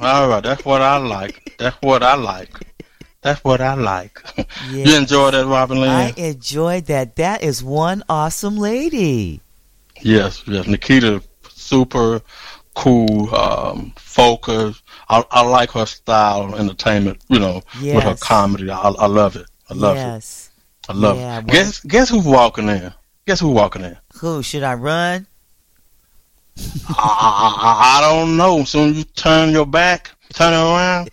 All 0.00 0.28
right. 0.28 0.42
That's 0.42 0.64
what 0.64 0.82
I 0.82 0.96
like. 0.98 1.54
That's 1.58 1.76
what 1.82 2.02
I 2.02 2.14
like. 2.14 2.58
That's 3.22 3.42
what 3.42 3.60
I 3.60 3.74
like. 3.74 4.22
you 4.70 4.96
enjoy 4.96 5.30
that, 5.32 5.46
Robin 5.46 5.80
Lynn? 5.80 5.90
I 5.90 6.10
enjoyed 6.16 6.86
that. 6.86 7.16
That 7.16 7.42
is 7.42 7.62
one 7.62 8.04
awesome 8.08 8.56
lady. 8.56 9.40
Yes, 10.00 10.42
yes. 10.46 10.66
Nikita, 10.66 11.22
super 11.48 12.20
cool, 12.74 13.34
um, 13.34 13.92
focused. 13.96 14.82
I, 15.08 15.24
I 15.30 15.42
like 15.42 15.70
her 15.72 15.86
style 15.86 16.42
of 16.52 16.60
entertainment. 16.60 17.18
You 17.28 17.38
know, 17.40 17.62
with 17.80 18.04
her 18.04 18.16
comedy. 18.20 18.70
I, 18.70 18.80
I 18.80 19.06
love 19.06 19.36
it. 19.36 19.46
I 19.70 19.74
love 19.74 19.96
it. 19.96 20.00
yes. 20.00 20.50
I 20.88 20.92
love 20.92 21.16
Yeah, 21.16 21.38
it. 21.38 21.44
well- 21.46 21.52
Guess 21.52 21.80
guess 21.80 22.08
who's 22.10 22.24
walking 22.26 22.68
in? 22.68 22.92
Guess 23.26 23.40
who's 23.40 23.50
walking 23.54 23.82
in? 23.82 23.96
Who 24.20 24.42
should 24.44 24.62
I 24.62 24.74
run? 24.74 25.26
I, 26.88 26.92
I, 26.98 27.98
I 27.98 28.00
don't 28.00 28.36
know. 28.36 28.64
Soon 28.64 28.94
you 28.94 29.04
turn 29.04 29.50
your 29.50 29.66
back, 29.66 30.10
turn 30.32 30.52
around. 30.52 31.10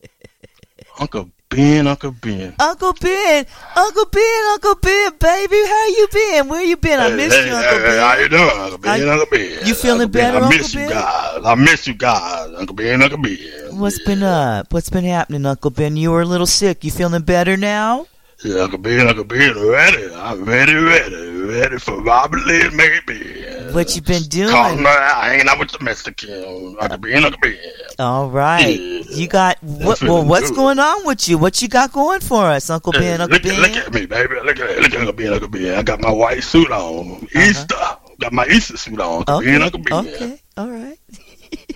Uncle 0.98 1.30
Ben, 1.48 1.86
Uncle 1.86 2.12
Ben. 2.12 2.54
Uncle 2.58 2.94
Ben, 2.94 3.44
Uncle 3.76 4.04
Ben, 4.06 4.44
Uncle 4.52 4.74
Ben, 4.76 5.12
baby, 5.18 5.56
how 5.56 5.86
you 5.86 6.08
been? 6.12 6.48
Where 6.48 6.62
you 6.62 6.76
been? 6.76 6.98
I 6.98 7.10
missed 7.14 7.44
you, 7.46 7.52
Uncle 7.52 7.78
Ben. 7.78 7.98
How 7.98 8.16
you 8.18 8.28
doing, 8.28 8.50
Uncle 8.50 8.78
Ben? 8.78 9.08
Uncle 9.08 9.26
Ben. 9.30 9.66
you 9.66 9.74
feeling 9.74 10.00
Uncle 10.02 10.12
Ben, 10.12 10.32
better, 10.32 10.38
I 10.38 10.40
Uncle 10.46 10.58
miss 10.58 10.74
Ben? 10.74 10.88
you 10.88 10.94
guys. 10.94 11.40
I 11.44 11.54
miss 11.56 11.86
you 11.86 11.94
guys, 11.94 12.54
Uncle 12.56 12.76
Ben, 12.76 13.02
Uncle 13.02 13.18
Ben. 13.18 13.78
What's 13.78 14.02
been 14.04 14.22
up? 14.22 14.72
What's 14.72 14.88
been 14.90 15.04
happening, 15.04 15.44
Uncle 15.44 15.70
Ben? 15.70 15.96
You 15.96 16.12
were 16.12 16.22
a 16.22 16.26
little 16.26 16.46
sick. 16.46 16.84
You 16.84 16.90
feeling 16.90 17.22
better 17.22 17.56
now? 17.56 18.06
Yeah, 18.44 18.62
Uncle 18.62 18.78
Ben, 18.78 19.06
Uncle 19.06 19.24
Ben, 19.24 19.54
ready. 19.68 20.14
I'm 20.14 20.44
ready, 20.44 20.74
ready, 20.74 21.30
ready 21.42 21.78
for 21.78 22.00
Robin 22.02 22.42
Lynn, 22.46 22.74
maybe. 22.76 23.41
What 23.72 23.96
you 23.96 24.02
been 24.02 24.22
Calling 24.24 24.76
doing? 24.76 24.84
her, 24.84 25.08
hanging 25.22 25.48
out 25.48 25.58
with 25.58 25.70
the 25.70 25.82
Mexican. 25.82 26.76
Ben, 27.00 27.24
Uncle 27.24 27.38
Ben. 27.40 27.56
All 27.98 28.28
right. 28.30 28.78
Yeah. 28.78 29.02
You 29.08 29.28
got 29.28 29.62
what? 29.62 30.02
Well, 30.02 30.24
what's 30.24 30.50
good. 30.50 30.56
going 30.56 30.78
on 30.78 31.06
with 31.06 31.28
you? 31.28 31.38
What 31.38 31.62
you 31.62 31.68
got 31.68 31.92
going 31.92 32.20
for 32.20 32.44
us, 32.44 32.68
Uncle 32.70 32.92
Ben? 32.92 33.20
Uncle 33.20 33.38
look, 33.38 33.46
at, 33.46 33.58
look 33.58 33.76
at 33.76 33.94
me, 33.94 34.06
baby. 34.06 34.34
Look 34.44 34.58
at 34.60 34.78
look 34.78 34.92
at 34.92 34.96
Uncle 34.96 35.12
Ben, 35.12 35.32
Uncle 35.32 35.48
Ben. 35.48 35.78
I 35.78 35.82
got 35.82 36.00
my 36.00 36.10
white 36.10 36.42
suit 36.42 36.70
on. 36.70 37.12
Uh-huh. 37.12 37.40
Easter. 37.40 37.76
Got 38.20 38.32
my 38.32 38.46
Easter 38.46 38.76
suit 38.76 39.00
on. 39.00 39.18
Uncle 39.18 39.36
Okay. 39.36 39.46
Ben, 39.46 39.62
Uncle 39.62 39.80
Ben. 39.80 40.06
Okay. 40.06 40.42
All 40.56 40.70
right. 40.70 40.98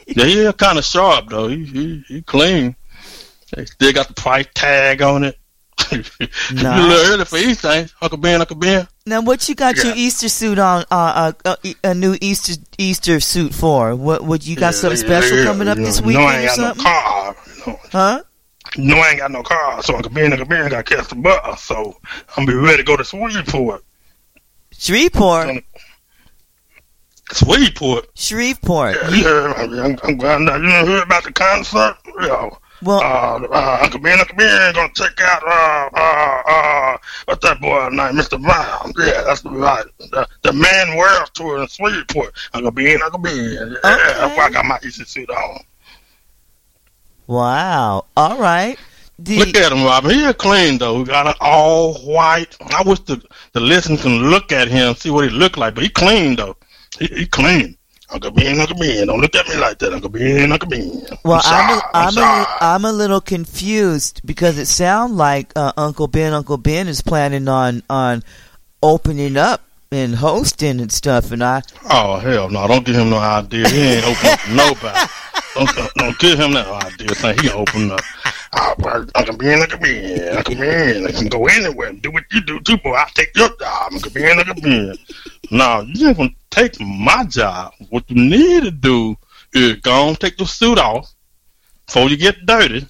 Yeah, 0.06 0.24
he 0.24 0.52
kind 0.52 0.78
of 0.78 0.84
sharp 0.84 1.28
though. 1.28 1.48
He, 1.48 1.64
he 1.64 2.04
he 2.08 2.22
clean. 2.22 2.76
They 3.54 3.64
still 3.64 3.92
got 3.92 4.08
the 4.08 4.14
price 4.14 4.46
tag 4.54 5.02
on 5.02 5.24
it. 5.24 5.38
You 5.92 6.26
a 6.50 6.54
little 6.54 7.12
early 7.14 7.24
for 7.24 7.38
Easter, 7.38 7.68
ain't 7.68 7.88
you? 7.88 7.94
Uncle 8.02 8.18
Ben, 8.18 8.40
Uncle 8.40 8.56
Ben. 8.56 8.86
Now, 9.06 9.20
what 9.22 9.48
you 9.48 9.54
got 9.54 9.76
your 9.76 9.94
Easter 9.94 10.28
suit 10.28 10.58
on? 10.58 10.82
Uh, 10.90 10.94
uh, 10.94 11.32
uh, 11.44 11.56
e- 11.62 11.74
a 11.84 11.94
new 11.94 12.16
Easter 12.20 12.54
Easter 12.78 13.20
suit 13.20 13.54
for? 13.54 13.94
What? 13.94 14.24
What 14.24 14.46
you 14.46 14.56
got 14.56 14.74
something 14.74 14.98
Yeah, 15.00 15.06
special 15.20 15.38
yeah, 15.38 15.44
coming 15.44 15.68
up 15.68 15.78
you 15.78 15.84
this 15.84 16.00
know, 16.00 16.06
weekend 16.08 16.24
No, 16.24 16.30
I 16.30 16.34
ain't 16.38 16.44
or 16.44 16.46
got 16.46 16.56
something? 16.76 16.84
no 16.84 16.90
car. 16.90 17.36
No, 17.66 17.80
Huh? 17.92 18.22
no, 18.78 18.96
I 18.96 19.08
ain't 19.10 19.18
got 19.18 19.30
no 19.30 19.42
car. 19.42 19.82
So 19.82 19.94
Uncle 19.96 20.10
Ben, 20.12 20.32
Uncle 20.32 20.46
Ben 20.48 20.68
got 20.70 20.84
to 20.86 20.96
catch 20.96 21.08
the 21.08 21.14
bus. 21.14 21.62
So 21.62 21.96
I'm 22.36 22.46
gonna 22.46 22.58
be 22.58 22.64
ready 22.64 22.78
to 22.78 22.82
go 22.84 22.96
to 22.96 23.04
Shreveport. 23.04 23.84
Shreveport. 24.76 25.64
Shreveport. 27.32 28.06
Shreveport. 28.14 28.96
Yeah, 28.96 29.10
yeah, 29.10 29.52
I'm, 29.56 29.98
I'm 30.04 30.16
going 30.16 30.46
down. 30.46 30.62
You 30.62 30.70
heard 30.70 31.02
about 31.02 31.24
the 31.24 31.32
concert? 31.32 31.96
Yeah. 32.22 32.50
Well- 32.82 33.00
uh, 33.00 33.46
uh, 33.50 33.78
Uncle 33.82 34.00
Ben, 34.00 34.20
Uncle 34.20 34.36
Ben 34.36 34.74
gonna 34.74 34.92
check 34.94 35.18
out 35.20 35.42
uh, 35.42 35.88
uh, 35.94 36.42
uh, 36.46 36.98
what's 37.24 37.46
that 37.46 37.60
boy 37.60 37.88
name, 37.90 38.14
Mr. 38.14 38.40
Brown? 38.40 38.92
Yeah, 38.98 39.22
that's 39.22 39.44
right. 39.44 39.84
The, 39.98 40.26
the 40.42 40.52
Man 40.52 40.96
World 40.96 41.30
Tour 41.34 41.62
in 41.62 41.66
Shreveport. 41.68 42.34
Uncle 42.54 42.70
Ben, 42.70 43.00
Uncle 43.02 43.18
Ben. 43.18 43.34
Yeah, 43.34 43.74
that's 43.82 44.36
why 44.36 44.44
I 44.44 44.50
got 44.50 44.64
my 44.66 44.78
easy 44.84 45.04
suit 45.04 45.30
on. 45.30 45.60
Wow. 47.26 48.06
All 48.16 48.38
right. 48.38 48.78
The, 49.18 49.38
Look 49.38 49.56
at 49.56 49.72
him, 49.72 49.82
Robin. 49.82 50.10
He 50.10 50.22
is 50.24 50.34
clean 50.34 50.78
though. 50.78 50.98
He 50.98 51.04
got 51.04 51.26
it 51.26 51.36
all 51.40 51.94
white. 51.94 52.54
I 52.60 52.82
wish 52.84 53.00
the 53.00 53.22
the 53.52 53.60
listeners 53.60 54.02
can 54.02 54.30
look 54.30 54.52
at 54.52 54.68
him, 54.68 54.94
see 54.94 55.08
what 55.10 55.24
he 55.24 55.30
look 55.30 55.56
like. 55.56 55.74
But 55.74 55.84
he 55.84 55.88
clean 55.88 56.36
though. 56.36 56.56
He, 56.98 57.06
he 57.06 57.26
clean. 57.26 57.78
Uncle 58.10 58.30
Ben, 58.30 58.60
Uncle 58.60 58.76
Ben, 58.78 59.06
don't 59.06 59.20
look 59.20 59.34
at 59.34 59.48
me 59.48 59.56
like 59.56 59.78
that, 59.78 59.92
Uncle 59.92 60.10
Ben, 60.10 60.52
Uncle 60.52 60.68
Ben. 60.68 61.02
well, 61.24 61.40
I'm 61.44 61.80
I'm, 61.92 62.12
sorry, 62.12 62.26
I'm, 62.26 62.42
a, 62.42 62.56
I'm 62.60 62.84
a 62.84 62.92
little 62.92 63.20
confused 63.20 64.20
because 64.24 64.58
it 64.58 64.66
sounds 64.66 65.12
like 65.12 65.52
uh, 65.56 65.72
Uncle 65.76 66.06
Ben, 66.06 66.32
Uncle 66.32 66.56
Ben 66.56 66.86
is 66.86 67.00
planning 67.00 67.48
on 67.48 67.82
on 67.90 68.22
opening 68.82 69.36
up 69.36 69.62
and 69.90 70.14
hosting 70.14 70.80
and 70.80 70.92
stuff, 70.92 71.32
and 71.32 71.42
I 71.42 71.62
Oh 71.90 72.18
hell 72.18 72.48
no! 72.48 72.66
Don't 72.68 72.84
give 72.84 72.94
him 72.94 73.10
no 73.10 73.18
idea. 73.18 73.68
He 73.68 73.80
ain't 73.80 74.04
open 74.06 74.30
up 74.30 74.48
nobody. 74.50 75.10
Don't, 75.56 76.18
give 76.18 76.38
him 76.38 76.52
that 76.52 76.66
idea. 76.66 77.14
Saying 77.14 77.38
he 77.38 77.50
open 77.50 77.90
up. 77.90 78.00
Oh, 78.52 78.74
well, 78.78 79.06
Uncle 79.14 79.36
Ben, 79.36 79.62
Uncle 79.62 79.78
Ben, 79.78 80.36
Uncle 80.36 80.54
Ben. 80.54 81.06
I 81.06 81.12
can 81.12 81.28
go 81.28 81.46
anywhere 81.46 81.88
and 81.88 82.02
do 82.02 82.10
what 82.10 82.24
you 82.30 82.42
do 82.42 82.60
too, 82.60 82.76
boy. 82.78 82.92
I'll 82.92 83.06
take 83.08 83.36
your 83.36 83.48
job, 83.58 83.92
Uncle 83.92 84.10
Ben, 84.10 84.38
Uncle 84.38 84.54
Ben. 84.62 84.96
Now, 85.50 85.80
you 85.80 86.08
ain't 86.08 86.16
gonna 86.16 86.30
take 86.50 86.80
my 86.80 87.24
job. 87.24 87.72
What 87.90 88.04
you 88.08 88.16
need 88.16 88.64
to 88.64 88.70
do 88.70 89.16
is 89.52 89.76
go 89.76 90.08
and 90.08 90.20
take 90.20 90.38
your 90.38 90.48
suit 90.48 90.78
off 90.78 91.12
before 91.86 92.08
you 92.08 92.16
get 92.16 92.44
dirty, 92.46 92.86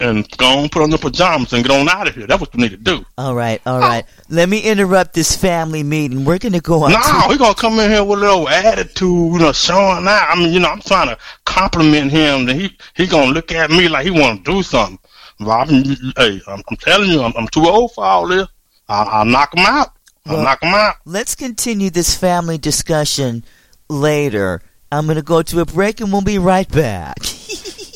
and 0.00 0.28
go 0.38 0.60
and 0.60 0.72
put 0.72 0.82
on 0.82 0.88
your 0.90 0.98
pajamas 0.98 1.52
and 1.52 1.62
get 1.64 1.70
on 1.78 1.88
out 1.88 2.08
of 2.08 2.14
here. 2.14 2.26
That's 2.26 2.40
what 2.40 2.54
you 2.54 2.60
need 2.60 2.70
to 2.70 2.76
do. 2.76 3.04
all 3.18 3.34
right, 3.34 3.60
all 3.66 3.78
right. 3.78 4.04
Let 4.28 4.48
me 4.48 4.60
interrupt 4.60 5.14
this 5.14 5.36
family 5.36 5.82
meeting. 5.82 6.24
We're 6.24 6.38
gonna 6.38 6.60
go 6.60 6.84
on. 6.84 6.92
No, 6.92 6.98
to- 7.00 7.32
he 7.32 7.38
gonna 7.38 7.54
come 7.54 7.78
in 7.78 7.90
here 7.90 8.02
with 8.04 8.18
a 8.18 8.22
little 8.22 8.48
attitude, 8.48 9.32
you 9.32 9.38
know, 9.38 9.52
showing 9.52 10.06
out. 10.08 10.28
I 10.30 10.34
mean, 10.36 10.52
you 10.52 10.60
know, 10.60 10.70
I'm 10.70 10.80
trying 10.80 11.08
to 11.08 11.18
compliment 11.44 12.10
him, 12.10 12.48
and 12.48 12.60
he 12.60 12.76
he 12.94 13.06
gonna 13.06 13.32
look 13.32 13.52
at 13.52 13.70
me 13.70 13.88
like 13.88 14.04
he 14.04 14.10
want 14.10 14.44
to 14.44 14.52
do 14.52 14.62
something. 14.62 14.98
Robin, 15.40 15.84
hey, 16.16 16.40
I'm, 16.46 16.62
I'm 16.70 16.76
telling 16.76 17.10
you, 17.10 17.22
I'm, 17.22 17.32
I'm 17.36 17.48
too 17.48 17.66
old 17.66 17.92
for 17.94 18.04
all 18.04 18.26
this. 18.28 18.46
I, 18.88 19.02
I'll 19.04 19.24
knock 19.24 19.54
him 19.56 19.64
out. 19.64 19.88
I'll 20.26 20.34
Well- 20.36 20.44
knock 20.44 20.62
him 20.62 20.74
out. 20.74 20.96
Let's 21.04 21.34
continue 21.34 21.90
this 21.90 22.14
family 22.16 22.58
discussion 22.58 23.44
later. 23.88 24.60
I'm 24.92 25.06
gonna 25.06 25.22
go 25.22 25.40
to 25.42 25.60
a 25.60 25.64
break, 25.64 26.00
and 26.00 26.12
we'll 26.12 26.20
be 26.22 26.38
right 26.38 26.68
back. 26.70 27.16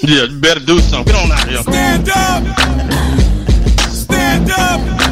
Yeah, 0.03 0.25
you 0.25 0.41
better 0.41 0.61
do 0.61 0.79
something. 0.81 1.13
Get 1.13 1.23
on 1.23 1.33
out 1.33 1.45
of 1.45 1.51
here. 1.51 1.63
Stand 1.63 2.09
up! 2.09 2.43
Stand 3.91 4.51
up! 4.51 5.04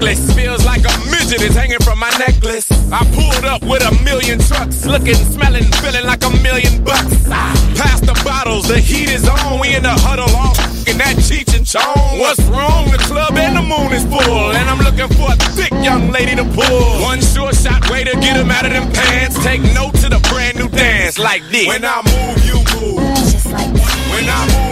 Reckless. 0.00 0.34
Feels 0.34 0.64
like 0.64 0.80
a 0.80 0.98
midget 1.10 1.42
is 1.42 1.54
hanging 1.54 1.78
from 1.80 1.98
my 1.98 2.10
necklace. 2.18 2.70
I 2.92 3.04
pulled 3.14 3.44
up 3.44 3.62
with 3.62 3.82
a 3.82 4.04
million 4.04 4.38
trucks. 4.38 4.84
Looking, 4.84 5.14
smelling, 5.14 5.64
feeling 5.82 6.06
like 6.06 6.24
a 6.24 6.30
million 6.42 6.82
bucks. 6.84 7.26
Ah, 7.28 7.52
Pass 7.76 8.00
the 8.00 8.18
bottles. 8.24 8.68
The 8.68 8.78
heat 8.78 9.10
is 9.10 9.28
on. 9.28 9.60
We 9.60 9.74
in 9.74 9.82
the 9.82 9.90
huddle 9.90 10.30
all 10.36 10.54
in 10.88 10.98
that 10.98 11.16
Cheech 11.16 11.56
and 11.56 11.66
Chong. 11.66 12.18
What's 12.18 12.40
wrong? 12.48 12.90
The 12.90 12.98
club 12.98 13.36
and 13.36 13.56
the 13.56 13.62
moon 13.62 13.92
is 13.92 14.04
full. 14.04 14.52
And 14.52 14.68
I'm 14.68 14.78
looking 14.80 15.08
for 15.16 15.32
a 15.32 15.36
thick 15.56 15.72
young 15.84 16.10
lady 16.10 16.34
to 16.36 16.44
pull. 16.44 17.02
One 17.02 17.20
sure 17.20 17.52
shot 17.52 17.88
way 17.90 18.04
to 18.04 18.12
get 18.20 18.36
him 18.36 18.50
out 18.50 18.66
of 18.66 18.72
them 18.72 18.90
pants. 18.92 19.42
Take 19.44 19.62
note 19.74 19.94
to 20.02 20.08
the 20.08 20.20
brand 20.30 20.58
new 20.58 20.68
dance 20.68 21.18
like 21.18 21.42
this. 21.50 21.66
When 21.66 21.84
I 21.84 22.02
move, 22.04 22.38
you 22.46 22.58
move. 22.74 23.00
Just 23.16 23.46
like 23.46 23.72
When 24.12 24.28
I 24.28 24.40
move. 24.46 24.69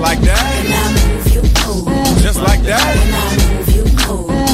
Like 0.00 0.20
that. 0.20 0.40
I 0.40 0.88
move, 0.96 1.28
you. 1.28 1.42
Just 2.22 2.40
like 2.40 2.62
that. 2.64 2.80
I 2.80 3.36
move, 3.52 3.68
you. 3.68 3.84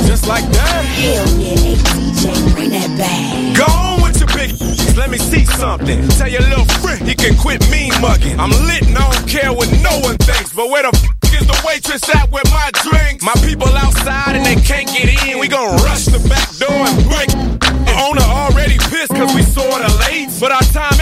Just 0.07 0.27
like 0.27 0.45
that. 0.51 0.85
Hell 0.85 1.29
yeah, 1.39 1.55
DJ, 1.95 2.55
bring 2.55 2.71
that 2.71 2.91
back. 2.99 3.57
Go 3.57 3.65
on 3.71 4.03
with 4.03 4.19
your 4.19 4.29
big. 4.35 4.51
Let 4.97 5.11
me 5.11 5.19
see 5.19 5.45
something. 5.45 6.09
Tell 6.19 6.29
your 6.29 6.43
little 6.43 6.67
friend 6.83 7.07
he 7.07 7.15
can 7.15 7.37
quit 7.37 7.63
mean 7.71 7.93
mugging. 8.01 8.39
I'm 8.41 8.51
lit 8.67 8.87
and 8.89 8.99
I 8.99 9.11
don't 9.13 9.29
care 9.29 9.53
what 9.53 9.71
no 9.83 9.95
one 10.01 10.17
thinks. 10.19 10.53
But 10.53 10.69
where 10.69 10.83
the 10.83 10.91
f 10.91 11.33
is 11.33 11.47
the 11.47 11.59
waitress 11.65 12.03
at 12.11 12.31
with 12.33 12.49
my 12.51 12.71
drinks? 12.83 13.23
My 13.23 13.37
people 13.47 13.69
outside 13.77 14.35
and 14.35 14.45
they 14.45 14.57
can't 14.57 14.89
get 14.89 15.07
in. 15.29 15.39
We 15.39 15.49
gon' 15.49 15.77
rush 15.87 16.07
the 16.07 16.19
back 16.29 16.51
door 16.59 16.75
and 16.75 16.97
break. 17.07 17.31
The 17.87 17.95
owner 18.03 18.27
already 18.27 18.79
pissed 18.91 19.15
cause 19.15 19.33
we 19.35 19.43
sorta 19.43 19.87
late. 20.09 20.33
But 20.41 20.51
our 20.51 20.67
time 20.75 20.96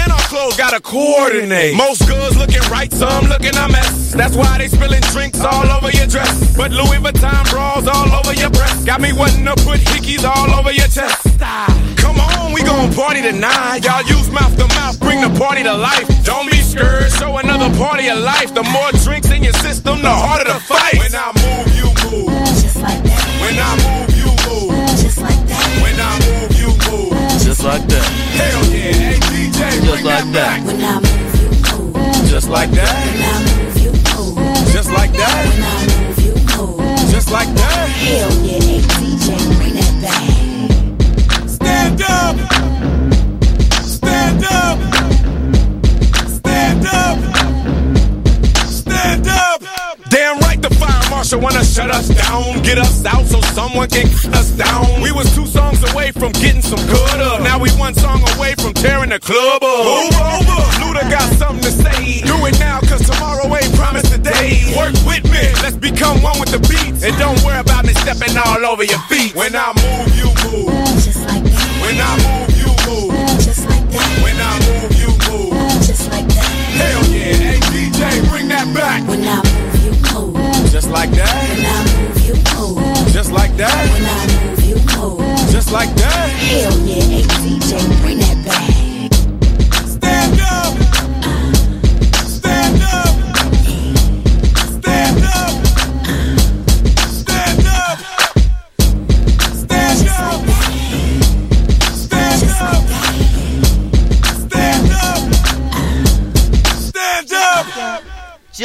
gotta 0.57 0.81
coordinate. 0.81 1.77
Most 1.77 2.07
girls 2.09 2.37
looking 2.37 2.63
right, 2.71 2.93
some 2.93 3.27
looking 3.27 3.57
a 3.57 3.69
mess. 3.69 4.13
That's 4.13 4.37
why 4.37 4.59
they 4.59 4.69
spilling 4.69 5.03
drinks 5.13 5.41
all 5.41 5.69
over 5.71 5.91
your 5.91 6.07
dress. 6.07 6.57
But 6.57 6.71
Louis 6.71 6.99
Vuitton 6.99 7.51
bras 7.51 7.87
all 7.87 8.11
over 8.15 8.35
your 8.35 8.51
breast. 8.51 8.87
Got 8.87 9.01
me 9.01 9.13
wanting 9.13 9.45
to 9.45 9.55
put 9.65 9.81
hickeys 9.81 10.25
all 10.25 10.55
over 10.55 10.73
your 10.73 10.89
chest. 10.89 11.39
Come 11.97 12.21
on, 12.21 12.53
we 12.53 12.63
gon' 12.63 12.93
party 12.93 13.23
tonight. 13.23 13.85
Y'all 13.85 14.03
use 14.05 14.31
mouth 14.31 14.57
to 14.57 14.67
mouth, 14.77 14.99
bring 15.01 15.21
the 15.21 15.31
party 15.39 15.63
to 15.63 15.75
life. 15.75 16.07
Don't 16.25 16.51
be 16.51 16.59
scared, 16.59 17.11
show 17.13 17.37
another 17.39 17.75
party 17.77 18.09
of 18.09 18.19
life. 18.19 18.55
The 18.55 18.63
more 18.63 18.91
drinks 19.03 19.31
in 19.31 19.43
your 19.43 19.55
system, 19.55 20.03
the 20.03 20.11
harder 20.11 20.45
the 20.45 20.61
fight. 20.61 20.99
When 20.99 21.15
I 21.15 21.33
move, 21.43 21.69
you 21.75 21.89
move. 22.11 22.31
Just 22.63 22.77
like 22.77 23.03
that, 23.03 23.23
When 23.43 23.57
I 23.59 23.71
move, 23.85 24.17
you 24.17 24.31
move. 24.47 25.04
Just 27.65 27.81
like 27.81 27.89
that. 27.89 28.05
Hell 28.37 28.61
yeah, 28.67 28.93
hey 28.93 29.17
DJ, 29.25 29.81
bring 29.81 30.05
like 30.05 30.05
that 30.05 30.61
that. 30.61 30.61
when 30.67 30.85
I 30.85 31.01
move, 31.01 31.35
you 31.41 31.49
move. 31.73 32.29
Just 32.29 32.49
like 32.51 32.71
that. 32.73 32.93
When 33.09 33.25
I 33.25 33.41
move, 33.41 33.79
you 33.81 33.93
move. 34.13 34.37
Just 34.71 34.91
like 34.93 35.13
that. 35.13 35.49
When 35.49 35.65
I 35.65 35.87
move, 35.89 36.21
you 36.21 36.35
move. 36.61 37.09
Just 37.11 37.31
like 37.33 37.49
that. 37.57 37.89
Hell 37.89 38.33
yeah, 38.45 38.61
hey 38.61 38.81
DJ, 38.85 39.33
bring 39.57 39.81
that 39.81 39.97
back. 40.05 41.49
Stand 41.49 42.03
up. 42.03 42.37
Stand 43.81 44.45
up. 44.45 44.79
Stand 46.29 46.87
up. 46.87 47.54
Stand 49.05 49.29
up. 49.29 49.61
Damn 50.09 50.39
right 50.41 50.61
the 50.63 50.71
fire 50.81 51.11
marshal 51.11 51.39
wanna 51.39 51.63
shut 51.63 51.91
us 51.91 52.09
down. 52.09 52.63
Get 52.63 52.79
us 52.79 53.05
out 53.05 53.27
so 53.27 53.39
someone 53.53 53.89
can 53.89 54.09
cut 54.09 54.35
us 54.35 54.51
down. 54.53 55.03
We 55.03 55.13
was 55.13 55.29
two 55.35 55.45
songs 55.45 55.85
away 55.93 56.11
from 56.13 56.33
getting 56.33 56.63
some 56.63 56.81
good 56.89 57.21
up. 57.21 57.43
Now 57.43 57.59
we 57.59 57.69
one 57.73 57.93
song 57.93 58.25
away 58.37 58.55
from 58.57 58.73
tearing 58.73 59.11
the 59.11 59.21
club 59.21 59.63
up. 59.63 59.85
Move 59.85 60.17
over. 60.17 60.59
Luda 60.81 61.05
got 61.11 61.29
something 61.37 61.61
to 61.65 61.73
say. 61.85 62.23
Do 62.25 62.47
it 62.47 62.59
now 62.59 62.81
cause 62.81 63.05
tomorrow 63.05 63.45
ain't 63.55 63.75
promised 63.77 64.11
today. 64.11 64.73
Work 64.75 64.97
with 65.05 65.25
me. 65.29 65.53
Let's 65.61 65.77
become 65.77 66.23
one 66.23 66.41
with 66.41 66.49
the 66.49 66.61
beats. 66.65 67.05
And 67.05 67.13
don't 67.19 67.37
worry 67.45 67.61
about 67.61 67.85
me 67.85 67.93
stepping 67.93 68.33
all 68.39 68.65
over 68.65 68.85
your 68.85 69.01
feet. 69.13 69.35
When 69.35 69.55
I 69.55 69.69
move, 69.85 70.17
you 70.17 70.33
move. 70.49 70.73
Just 71.05 71.21
like 71.29 71.45
that, 71.45 71.69
When 71.85 72.01
I 72.01 72.13
move, 72.25 72.57
you 72.57 72.73
move. 72.89 73.13
just 73.45 73.69
like 73.69 73.85
that, 73.85 74.23
When 74.25 74.37
I 74.41 74.53
move, 74.65 74.97
you 74.97 75.09
move. 75.13 75.24
Back. 78.75 79.07
When 79.09 79.23
I 79.25 79.37
move, 79.37 79.85
you 79.85 79.93
move. 80.13 80.71
Just 80.71 80.91
like 80.91 81.11
that, 81.13 81.49
When 81.49 81.65
I 81.65 81.79
move, 81.87 82.27
you 82.27 82.35
move. 82.59 83.13
just 83.13 83.31
like 83.31 83.57
that, 83.57 83.73
When 83.93 84.05
I 84.05 84.49
move, 84.51 84.65
you 84.65 84.77
move. 84.99 85.51
just 85.51 85.71
like 85.73 85.95
that. 85.97 86.29
Hell 86.31 86.79
yeah, 86.81 87.03
hey 87.03 87.23
DJ, 87.23 88.03
bring 88.03 88.19
that 88.19 88.45
back. 88.45 88.74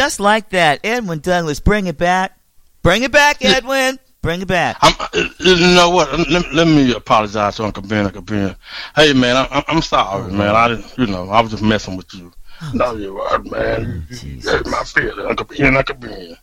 Just 0.10 0.20
like 0.20 0.50
that. 0.50 0.80
Edwin 0.84 1.20
Douglas, 1.20 1.60
bring 1.60 1.86
it 1.86 1.96
back. 2.00 2.36
Bring 2.82 3.04
it 3.04 3.12
back, 3.12 3.46
Edwin. 3.46 4.00
Bring 4.24 4.42
it 4.42 4.48
back. 4.48 4.78
I'm, 4.82 4.96
uh, 5.00 5.08
you 5.38 5.56
know 5.76 5.92
what? 5.92 6.12
Let, 6.28 6.52
let 6.52 6.66
me 6.66 6.92
apologize 6.96 7.58
to 7.58 7.64
Uncle 7.66 7.84
Ben. 7.84 8.08
Uncle 8.08 8.24
Ben. 8.24 8.56
Hey, 8.96 9.14
man, 9.14 9.38
I, 9.38 9.48
I'm, 9.52 9.64
I'm 9.68 9.82
sorry, 9.84 10.34
man. 10.34 10.56
I 10.56 10.70
didn't, 10.70 10.98
you 10.98 11.06
know, 11.06 11.30
I 11.30 11.42
was 11.42 11.52
just 11.52 11.62
messing 11.62 11.96
with 11.96 12.12
you. 12.16 12.34
No, 12.74 12.96
you're 12.96 13.14
right, 13.14 13.46
man. 13.52 14.08
You 14.10 14.42
hurt 14.42 14.66
my 14.66 14.84
feelings, 14.84 15.20
Uncle 15.30 15.46
Ben. 15.46 15.78
Uncle 15.78 15.96
Ben. 15.98 16.36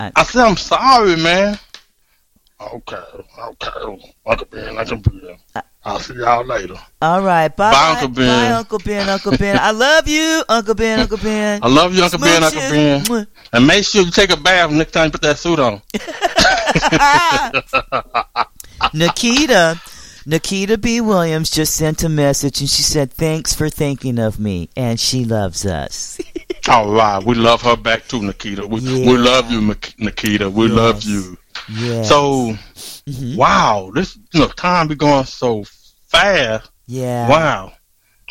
I- 0.00 0.12
I 0.16 0.22
said 0.22 0.42
I'm 0.46 0.56
sorry, 0.56 1.16
man. 1.16 1.58
Okay, 2.58 2.96
okay, 3.38 4.08
Uncle 4.24 4.46
Ben. 4.50 4.78
Uncle 4.78 4.96
Ben. 4.96 5.36
I'll 5.90 5.98
see 6.00 6.14
y'all 6.14 6.44
later. 6.44 6.76
All 7.02 7.22
right. 7.22 7.54
Bye. 7.54 7.72
Bye, 7.72 7.90
Uncle 7.94 8.08
Ben. 8.08 8.26
Bye, 8.50 8.56
Uncle 8.56 8.78
Ben. 8.78 9.08
Uncle 9.08 9.36
Ben. 9.36 9.58
I 9.58 9.70
love 9.72 10.08
you, 10.08 10.42
Uncle 10.48 10.74
Ben. 10.74 11.00
Uncle 11.00 11.18
Ben. 11.18 11.60
I 11.62 11.68
love 11.68 11.94
you, 11.94 12.02
Uncle 12.04 12.18
Ben. 12.20 12.42
Uncle 12.44 12.60
Ben. 12.60 13.04
Smooches. 13.04 13.26
And 13.52 13.66
make 13.66 13.84
sure 13.84 14.02
you 14.02 14.10
take 14.10 14.30
a 14.30 14.36
bath 14.36 14.70
next 14.70 14.92
time 14.92 15.06
you 15.06 15.10
put 15.12 15.22
that 15.22 15.38
suit 15.38 15.58
on. 15.58 15.82
Nikita, 18.94 19.80
Nikita 20.26 20.78
B. 20.78 21.00
Williams 21.00 21.50
just 21.50 21.74
sent 21.74 22.02
a 22.02 22.08
message 22.08 22.60
and 22.60 22.68
she 22.70 22.82
said, 22.82 23.12
Thanks 23.12 23.54
for 23.54 23.68
thinking 23.68 24.18
of 24.18 24.38
me. 24.38 24.70
And 24.76 24.98
she 24.98 25.24
loves 25.24 25.66
us. 25.66 26.20
All 26.68 26.92
right, 26.92 27.22
we 27.22 27.34
love 27.34 27.62
her 27.62 27.76
back 27.76 28.06
too, 28.08 28.22
Nikita. 28.22 28.66
We 28.66 28.80
we 28.80 29.16
love 29.16 29.50
you, 29.50 29.60
Nikita. 29.98 30.50
We 30.50 30.66
Yes. 30.66 30.74
love 30.76 31.02
you. 31.04 31.36
Yeah. 31.68 32.02
So, 32.02 32.56
Mhm. 33.08 33.36
wow, 33.36 33.90
this 33.94 34.16
you 34.32 34.40
know 34.40 34.48
time 34.48 34.88
be 34.88 34.94
going 34.94 35.24
so 35.24 35.64
fast. 36.10 36.70
yeah. 36.86 37.28
Wow, 37.28 37.72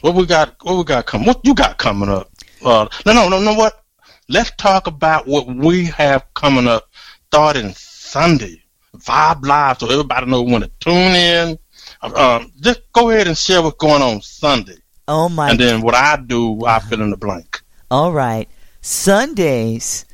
what 0.02 0.16
we 0.16 0.26
got? 0.26 0.56
What 0.62 0.78
we 0.78 0.84
got 0.84 1.06
coming? 1.06 1.28
What 1.28 1.42
you 1.44 1.54
got 1.54 1.78
coming 1.78 2.10
up? 2.10 2.30
Uh, 2.64 2.88
no, 3.06 3.14
no, 3.14 3.30
no, 3.30 3.40
no. 3.42 3.54
What? 3.54 3.84
Let's 4.28 4.52
talk 4.58 4.88
about 4.88 5.26
what 5.28 5.48
we 5.48 5.86
have 5.86 6.24
coming 6.34 6.68
up 6.68 6.90
starting 7.28 7.74
Sunday. 7.76 8.62
Vibe 8.98 9.46
Live, 9.46 9.80
so 9.80 9.90
everybody 9.90 10.26
know 10.26 10.42
when 10.42 10.62
to 10.62 10.72
tune 10.80 10.94
in. 11.16 11.60
Um, 12.02 12.52
just 12.60 12.82
go 12.92 13.10
ahead 13.10 13.28
and 13.28 13.38
share 13.38 13.62
what's 13.62 13.78
going 13.78 14.02
on 14.02 14.22
Sunday, 14.22 14.78
Oh, 15.08 15.30
my. 15.30 15.50
and 15.52 15.60
then 15.60 15.82
what 15.82 15.96
I 15.96 16.18
do, 16.18 16.66
I 16.66 16.80
fill 16.80 17.02
in 17.02 17.10
the 17.12 17.18
blank. 17.18 17.62
All 17.92 18.12
right. 18.14 18.48
Sundays, 18.82 20.06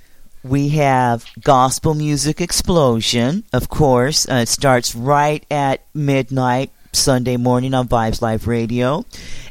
we 0.43 0.69
have 0.69 1.25
Gospel 1.41 1.93
Music 1.95 2.41
Explosion, 2.41 3.43
of 3.53 3.69
course. 3.69 4.27
Uh, 4.29 4.35
it 4.35 4.47
starts 4.49 4.93
right 4.95 5.45
at 5.49 5.85
midnight 5.93 6.71
Sunday 6.95 7.37
morning 7.37 7.73
on 7.73 7.87
Vibes 7.87 8.21
Live 8.21 8.47
Radio. 8.47 9.05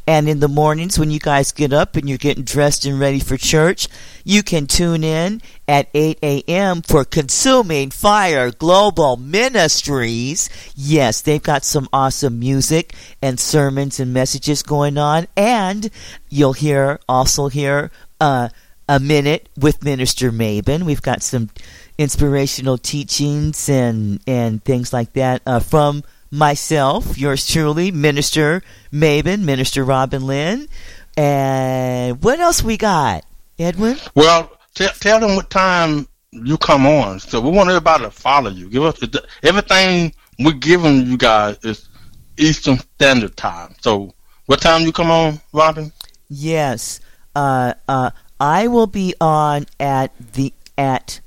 And 0.06 0.28
in 0.28 0.40
the 0.40 0.48
mornings, 0.48 0.98
when 0.98 1.10
you 1.10 1.18
guys 1.18 1.52
get 1.52 1.72
up 1.72 1.96
and 1.96 2.08
you're 2.08 2.18
getting 2.18 2.44
dressed 2.44 2.84
and 2.84 3.00
ready 3.00 3.20
for 3.20 3.36
church, 3.36 3.88
you 4.24 4.42
can 4.42 4.66
tune 4.66 5.02
in 5.04 5.40
at 5.66 5.88
8 5.94 6.18
a.m. 6.22 6.82
for 6.82 7.04
Consuming 7.04 7.90
Fire 7.90 8.50
Global 8.50 9.16
Ministries. 9.16 10.50
Yes, 10.74 11.22
they've 11.22 11.42
got 11.42 11.64
some 11.64 11.88
awesome 11.92 12.38
music 12.38 12.94
and 13.22 13.40
sermons 13.40 13.98
and 13.98 14.12
messages 14.12 14.62
going 14.62 14.98
on. 14.98 15.26
And 15.36 15.88
you'll 16.28 16.52
hear, 16.52 17.00
also 17.08 17.48
hear, 17.48 17.90
uh, 18.20 18.50
a 18.88 19.00
minute 19.00 19.48
with 19.56 19.82
Minister 19.82 20.30
Maben. 20.30 20.82
We've 20.82 21.02
got 21.02 21.22
some 21.22 21.50
inspirational 21.96 22.76
teachings 22.76 23.68
and 23.68 24.20
and 24.26 24.62
things 24.64 24.92
like 24.92 25.12
that 25.14 25.42
uh, 25.46 25.60
from 25.60 26.02
myself, 26.34 27.16
yours 27.16 27.46
truly, 27.46 27.90
Minister 27.92 28.62
Maben, 28.92 29.44
Minister 29.44 29.84
Robin 29.84 30.26
Lynn. 30.26 30.68
And 31.16 32.22
what 32.22 32.40
else 32.40 32.62
we 32.62 32.76
got, 32.76 33.24
Edwin? 33.58 33.96
Well, 34.14 34.50
t- 34.74 34.88
tell 35.00 35.20
them 35.20 35.36
what 35.36 35.48
time 35.48 36.08
you 36.32 36.58
come 36.58 36.86
on. 36.86 37.20
So 37.20 37.40
we 37.40 37.50
want 37.50 37.68
everybody 37.70 38.04
to 38.04 38.10
follow 38.10 38.50
you. 38.50 38.68
Give 38.68 38.82
us 38.82 39.00
everything 39.42 40.12
we're 40.40 40.52
giving 40.52 41.06
you 41.06 41.16
guys 41.16 41.56
is 41.62 41.88
Eastern 42.36 42.78
Standard 42.78 43.36
Time. 43.36 43.74
So 43.80 44.12
what 44.46 44.60
time 44.60 44.82
you 44.82 44.92
come 44.92 45.10
on, 45.10 45.40
Robin? 45.52 45.92
Yes, 46.28 47.00
uh, 47.36 47.74
uh, 47.88 48.10
I 48.40 48.66
will 48.66 48.88
be 48.88 49.14
on 49.20 49.66
at 49.78 50.10
the 50.32 50.52
at 50.76 51.20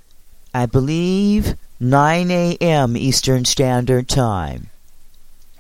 I 0.54 0.66
believe 0.66 1.56
9 1.80 2.32
a.m. 2.32 2.98
Eastern 2.98 3.46
Standard 3.46 4.10
Time. 4.10 4.70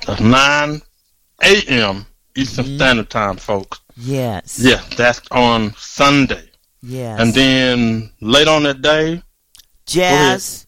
That's 0.06 0.22
9 0.22 0.82
a.m. 1.44 2.06
Eastern 2.36 2.66
Mhm. 2.66 2.76
Standard 2.76 3.10
Time, 3.10 3.38
folks. 3.38 3.80
Yes. 3.96 4.60
Yeah, 4.62 4.82
that's 4.96 5.22
on 5.32 5.74
Sunday. 5.78 6.44
Yes. 6.84 7.20
And 7.20 7.34
then 7.34 8.12
late 8.22 8.48
on 8.48 8.64
that 8.64 8.82
day, 8.82 9.24
Jazz, 9.86 10.68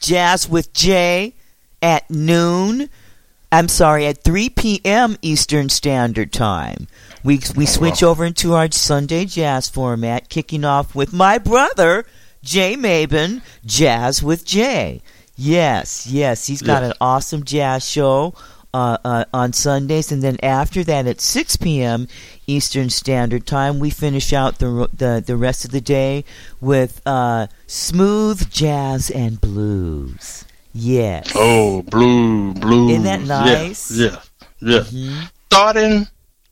Jazz 0.00 0.48
with 0.48 0.72
Jay 0.72 1.34
at 1.80 2.08
noon. 2.10 2.90
I'm 3.52 3.68
sorry, 3.68 4.06
at 4.06 4.22
3 4.24 4.50
p.m. 4.50 5.16
Eastern 5.22 5.68
Standard 5.68 6.32
Time. 6.32 6.88
We 7.24 7.40
we 7.54 7.64
switch 7.64 8.02
over 8.02 8.24
into 8.24 8.54
our 8.54 8.70
Sunday 8.70 9.24
jazz 9.24 9.68
format, 9.68 10.28
kicking 10.28 10.64
off 10.64 10.94
with 10.94 11.12
my 11.12 11.38
brother 11.38 12.04
Jay 12.42 12.76
Maben, 12.76 13.40
Jazz 13.64 14.22
with 14.22 14.44
Jay. 14.44 15.00
Yes, 15.36 16.06
yes, 16.06 16.46
he's 16.46 16.62
got 16.62 16.82
Yeah. 16.82 16.88
an 16.88 16.94
awesome 17.00 17.44
jazz 17.44 17.88
show 17.88 18.34
uh, 18.74 18.98
uh, 19.04 19.24
on 19.32 19.52
Sundays, 19.52 20.12
and 20.12 20.22
then 20.22 20.36
after 20.42 20.84
that 20.84 21.06
at 21.06 21.20
6 21.20 21.56
p.m. 21.56 22.08
Eastern 22.46 22.90
Standard 22.90 23.46
Time, 23.46 23.78
we 23.78 23.90
finish 23.90 24.32
out 24.32 24.58
the 24.58 24.88
the, 24.92 25.22
the 25.24 25.36
rest 25.36 25.64
of 25.64 25.70
the 25.70 25.80
day 25.80 26.24
with 26.60 27.00
uh, 27.06 27.46
smooth 27.66 28.50
jazz 28.50 29.10
and 29.10 29.40
blues. 29.40 30.44
Yes. 30.74 31.32
oh, 31.34 31.82
blue, 31.82 32.52
blue. 32.52 32.90
Isn't 32.90 33.04
that 33.04 33.22
nice? 33.22 33.90
Yes, 33.90 34.30
yes. 34.60 34.92
yes. 34.92 34.92
Mhm. 34.92 35.30
starting 35.46 36.06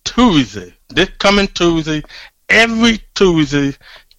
Tuesday, 0.05 0.73
this 0.89 1.11
coming 1.19 1.49
Tuesday, 1.49 2.03
every 2.49 3.01
Tuesday, 3.15 3.75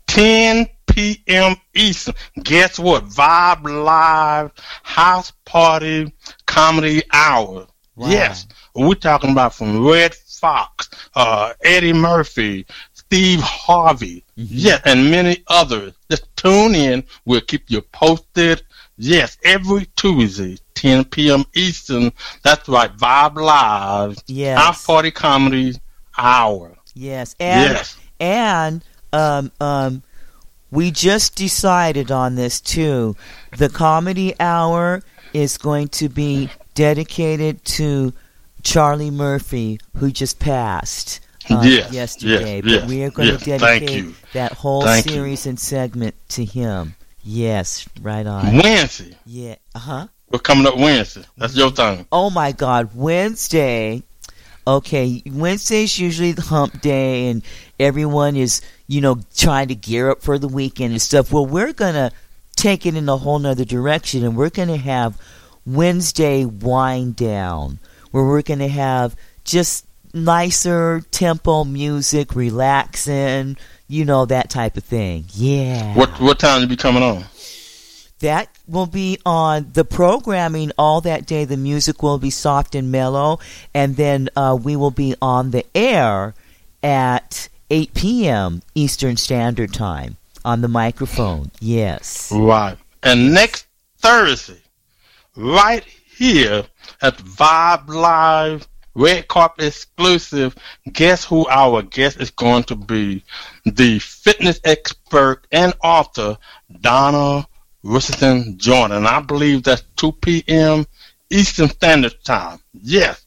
10 0.07 0.67
p.m. 0.87 1.55
Eastern. 1.73 2.13
Guess 2.43 2.79
what? 2.79 3.05
Vibe 3.05 3.83
Live 3.83 4.51
House 4.83 5.31
Party 5.45 6.13
Comedy 6.45 7.01
Hour. 7.11 7.67
Wow. 7.95 8.09
Yes, 8.09 8.45
we're 8.73 8.95
talking 8.95 9.31
about 9.31 9.53
from 9.55 9.85
Redd 9.85 10.13
Foxx, 10.15 10.89
uh, 11.15 11.53
Eddie 11.63 11.93
Murphy, 11.93 12.65
Steve 12.93 13.39
Harvey, 13.41 14.23
Mhm. 14.37 14.47
yeah, 14.49 14.79
and 14.85 15.09
many 15.09 15.43
others. 15.47 15.93
Just 16.11 16.25
tune 16.35 16.75
in. 16.75 17.03
We'll 17.25 17.41
keep 17.41 17.69
you 17.69 17.81
posted. 17.81 18.63
Yes, 18.97 19.37
every 19.43 19.85
Tuesday, 19.95 20.57
10 20.75 21.05
p.m. 21.05 21.45
Eastern. 21.53 22.11
That's 22.43 22.67
right, 22.67 22.95
Vibe 22.97 23.35
Live 23.41 24.17
Yes. 24.27 24.57
House 24.59 24.85
Party 24.85 25.11
Comedy 25.11 25.75
Hour. 26.17 26.75
Yes. 26.93 27.35
And 27.39 27.71
yes. 27.73 27.97
And 28.19 28.83
um, 29.13 29.51
um, 29.59 30.03
we 30.71 30.91
just 30.91 31.35
decided 31.35 32.09
on 32.11 32.35
this 32.35 32.59
too. 32.61 33.15
The 33.57 33.69
comedy 33.69 34.33
hour 34.39 35.01
is 35.33 35.57
going 35.57 35.89
to 35.89 36.07
be 36.09 36.49
dedicated 36.75 37.63
to 37.65 38.13
Charlie 38.63 39.11
Murphy, 39.11 39.79
who 39.97 40.11
just 40.11 40.39
passed 40.39 41.19
uh, 41.49 41.61
Yes, 41.63 41.91
yesterday. 41.91 42.55
yes, 42.57 42.61
but 42.63 42.71
yes, 42.71 42.89
we 42.89 43.03
are 43.03 43.11
going 43.11 43.37
to 43.37 43.43
dedicate 43.43 44.13
that 44.33 44.51
whole 44.53 44.81
Thank 44.83 45.05
you. 45.07 45.11
series 45.11 45.45
and 45.45 45.59
segment 45.59 46.15
to 46.29 46.45
him. 46.45 46.95
Yes, 47.23 47.87
right 48.01 48.25
on. 48.25 48.57
Wednesday. 48.57 49.15
Yeah. 49.25 49.55
Uh 49.73 49.79
huh. 49.79 50.07
We're 50.29 50.39
coming 50.39 50.67
up 50.67 50.77
Wednesday. 50.77 51.23
That's 51.37 51.55
your 51.55 51.71
time. 51.71 52.05
Oh 52.11 52.29
my 52.29 52.51
God, 52.51 52.89
Wednesday. 52.93 54.03
Okay, 54.67 55.21
Wednesday's 55.27 55.99
usually 55.99 56.31
the 56.31 56.41
hump 56.41 56.81
day, 56.81 57.27
and 57.29 57.43
everyone 57.79 58.35
is, 58.35 58.61
you 58.87 58.99
know, 58.99 59.19
trying 59.37 59.67
to 59.67 59.75
gear 59.75 60.09
up 60.09 60.23
for 60.23 60.39
the 60.39 60.47
weekend 60.47 60.91
and 60.93 61.01
stuff. 61.01 61.31
Well, 61.31 61.45
we're 61.45 61.71
gonna 61.73 62.11
take 62.55 62.87
it 62.87 62.95
in 62.95 63.07
a 63.07 63.17
whole 63.17 63.37
nother 63.37 63.65
direction, 63.65 64.23
and 64.23 64.35
we're 64.35 64.49
gonna 64.49 64.77
have 64.77 65.19
Wednesday 65.65 66.45
wind 66.45 67.15
down, 67.15 67.79
where 68.11 68.23
we're 68.23 68.41
gonna 68.41 68.67
have 68.67 69.15
just 69.43 69.85
nicer 70.13 71.01
tempo 71.11 71.63
music, 71.63 72.35
relaxing, 72.35 73.57
you 73.87 74.05
know, 74.05 74.25
that 74.25 74.49
type 74.49 74.77
of 74.77 74.83
thing. 74.83 75.25
Yeah. 75.33 75.95
What 75.95 76.19
what 76.19 76.39
time 76.39 76.61
you 76.61 76.67
be 76.67 76.75
coming 76.75 77.03
on? 77.03 77.25
That 78.19 78.49
will 78.67 78.87
be 78.87 79.19
on 79.25 79.71
the 79.73 79.83
programming 79.83 80.71
all 80.77 81.01
that 81.01 81.25
day. 81.25 81.45
The 81.45 81.57
music 81.57 82.01
will 82.01 82.17
be 82.17 82.29
soft 82.29 82.73
and 82.73 82.91
mellow, 82.91 83.39
and 83.73 83.95
then 83.97 84.29
uh, 84.35 84.57
we 84.61 84.75
will 84.75 84.91
be 84.91 85.15
on 85.21 85.51
the 85.51 85.65
air 85.75 86.33
at 86.81 87.49
8 87.69 87.93
p.m. 87.93 88.61
Eastern 88.73 89.17
Standard 89.17 89.73
Time 89.73 90.17
on 90.45 90.61
the 90.61 90.67
microphone. 90.67 91.51
Yes. 91.59 92.31
Right. 92.31 92.77
And 93.03 93.33
next 93.33 93.67
Thursday, 93.97 94.61
right 95.35 95.83
here 95.83 96.65
at 97.01 97.17
Vibe 97.17 97.89
Live 97.89 98.67
red 98.95 99.27
carpet 99.27 99.65
exclusive. 99.65 100.55
Guess 100.91 101.25
who 101.25 101.47
our 101.47 101.81
guest 101.81 102.19
is 102.19 102.31
going 102.31 102.63
to 102.63 102.75
be? 102.75 103.23
The 103.65 103.99
fitness 103.99 104.59
expert 104.63 105.45
and 105.51 105.73
author, 105.83 106.37
Donna 106.81 107.47
Richardson 107.83 108.57
Joyner. 108.57 108.95
And 108.95 109.07
I 109.07 109.19
believe 109.19 109.63
that's 109.63 109.83
2 109.97 110.11
p.m. 110.13 110.85
Eastern 111.29 111.69
Standard 111.69 112.15
Time. 112.23 112.59
Yes. 112.73 113.25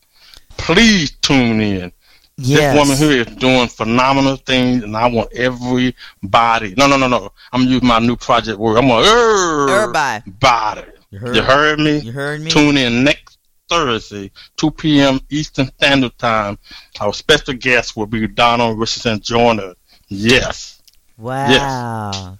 Please 0.57 1.13
tune 1.23 1.61
in. 1.61 1.93
Yes. 2.41 2.73
This 2.73 2.79
woman 2.79 2.97
here 2.97 3.23
is 3.23 3.37
doing 3.37 3.67
phenomenal 3.67 4.37
things, 4.37 4.85
and 4.85 4.97
I 4.97 5.09
want 5.09 5.33
everybody. 5.33 6.75
No, 6.77 6.87
no, 6.87 6.97
no, 6.97 7.09
no. 7.09 7.33
I'm 7.53 7.65
gonna 7.65 7.85
my 7.85 7.99
new 7.99 8.15
project 8.17 8.61
word. 8.61 8.79
I'm 8.79 8.87
gonna 8.87 9.73
Everybody. 9.73 10.31
body. 10.31 10.83
You 11.11 11.21
You 11.35 11.43
heard 11.43 11.79
me? 11.79 11.99
You 11.99 12.13
heard 12.13 12.41
me? 12.41 12.51
Tune 12.51 12.77
in 12.77 13.05
next 13.05 13.39
Thursday, 13.69 14.31
2 14.57 14.71
p.m. 14.73 15.21
Eastern 15.31 15.67
Standard 15.67 16.17
Time. 16.19 16.59
Our 17.01 17.13
special 17.13 17.55
guest 17.55 17.97
will 17.97 18.07
be 18.07 18.27
Donna 18.27 18.75
Richardson 18.75 19.21
Joyner. 19.21 19.75
Yes, 20.09 20.79
Wow. 21.19 22.39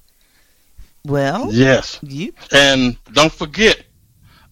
Well, 1.05 1.53
yes. 1.53 1.99
you 2.03 2.33
And 2.53 2.97
don't 3.12 3.33
forget, 3.33 3.83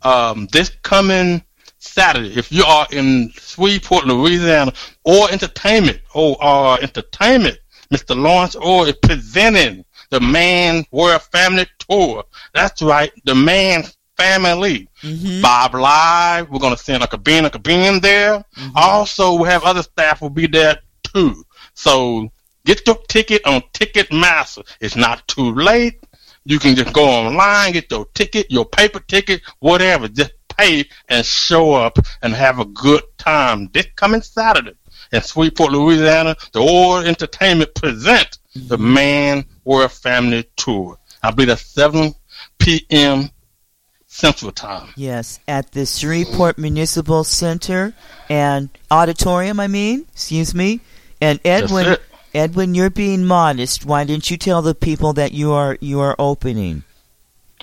um, 0.03 0.49
this 0.53 0.71
coming 0.83 1.43
Saturday, 1.79 2.37
if 2.37 2.51
you 2.51 2.65
are 2.65 2.87
in 2.91 3.31
Shreveport, 3.35 4.07
Louisiana, 4.07 4.73
or 5.05 5.31
entertainment, 5.31 6.01
or 6.15 6.37
uh, 6.41 6.77
entertainment, 6.77 7.59
Mr. 7.93 8.17
Lawrence 8.17 8.57
Orr 8.57 8.89
is 8.89 8.97
presenting 9.03 9.85
the 10.11 10.21
Man 10.21 10.85
World 10.91 11.23
Family 11.23 11.67
Tour. 11.79 12.25
That's 12.53 12.83
right, 12.83 13.13
the 13.25 13.35
Man 13.35 13.85
Family. 14.17 14.89
mhm. 15.03 15.43
Bob 15.43 15.75
Live. 15.75 16.49
We're 16.51 16.59
gonna 16.59 16.77
send 16.77 17.03
a 17.03 17.07
cabin, 17.07 17.45
a 17.45 17.51
cabin 17.51 18.01
there. 18.01 18.45
Also, 18.75 19.35
we 19.35 19.49
have 19.49 19.65
other 19.65 19.83
staff 19.83 20.21
will 20.23 20.31
be 20.31 20.47
there 20.47 20.79
too. 21.03 21.45
So 21.75 22.29
get 22.65 22.87
your 22.87 22.97
ticket 23.09 23.45
on 23.47 23.63
Ticketmaster. 23.73 24.65
It's 24.81 24.97
not 24.97 25.27
too 25.29 25.53
late. 25.55 26.01
You 26.45 26.59
can 26.59 26.77
just 26.77 26.93
go 26.93 27.05
online, 27.05 27.73
get 27.73 27.91
your 27.91 28.07
ticket, 28.15 28.51
your 28.51 28.65
paper 28.65 29.01
ticket, 29.01 29.43
whatever. 29.59 30.09
Just 30.09 30.33
pay 30.57 30.85
and 31.09 31.25
show 31.27 31.75
up 31.75 31.99
and 32.23 32.33
have 32.35 32.59
a 32.61 32.65
good 32.67 33.03
time. 33.19 33.69
This 33.73 33.87
coming 33.97 34.23
Saturday 34.23 34.73
in 35.13 35.21
Shreveport, 35.21 35.73
Louisiana, 35.73 36.37
the 36.53 36.61
Orr 36.61 37.05
Entertainment 37.05 37.75
present 37.75 38.39
the 38.55 38.79
Man 38.79 39.45
World 39.65 39.93
Family 39.93 40.45
Tour. 40.57 40.99
I 41.23 41.31
believe 41.31 41.49
that's 41.49 41.67
7 41.67 42.15
p.m. 42.59 43.29
Central 44.17 44.51
Time. 44.51 44.95
Yes, 44.97 45.41
at 45.47 45.73
the 45.73 45.85
Shreveport 45.85 46.57
Municipal 46.57 47.23
Center 47.23 47.93
and 48.31 48.71
Auditorium, 48.91 49.61
I 49.61 49.69
mean, 49.69 50.07
excuse 50.13 50.55
me. 50.55 50.81
And 51.21 51.39
Edwin. 51.45 51.99
Edwin, 52.35 52.75
you're 52.75 52.91
being 52.91 53.25
modest. 53.25 53.87
Why 53.87 54.05
didn't 54.05 54.31
you 54.31 54.37
tell 54.37 54.61
the 54.61 54.75
people 54.75 55.15
that 55.15 55.33
you 55.33 55.53
are 55.53 55.79
you 55.81 56.01
are 56.01 56.15
opening? 56.19 56.83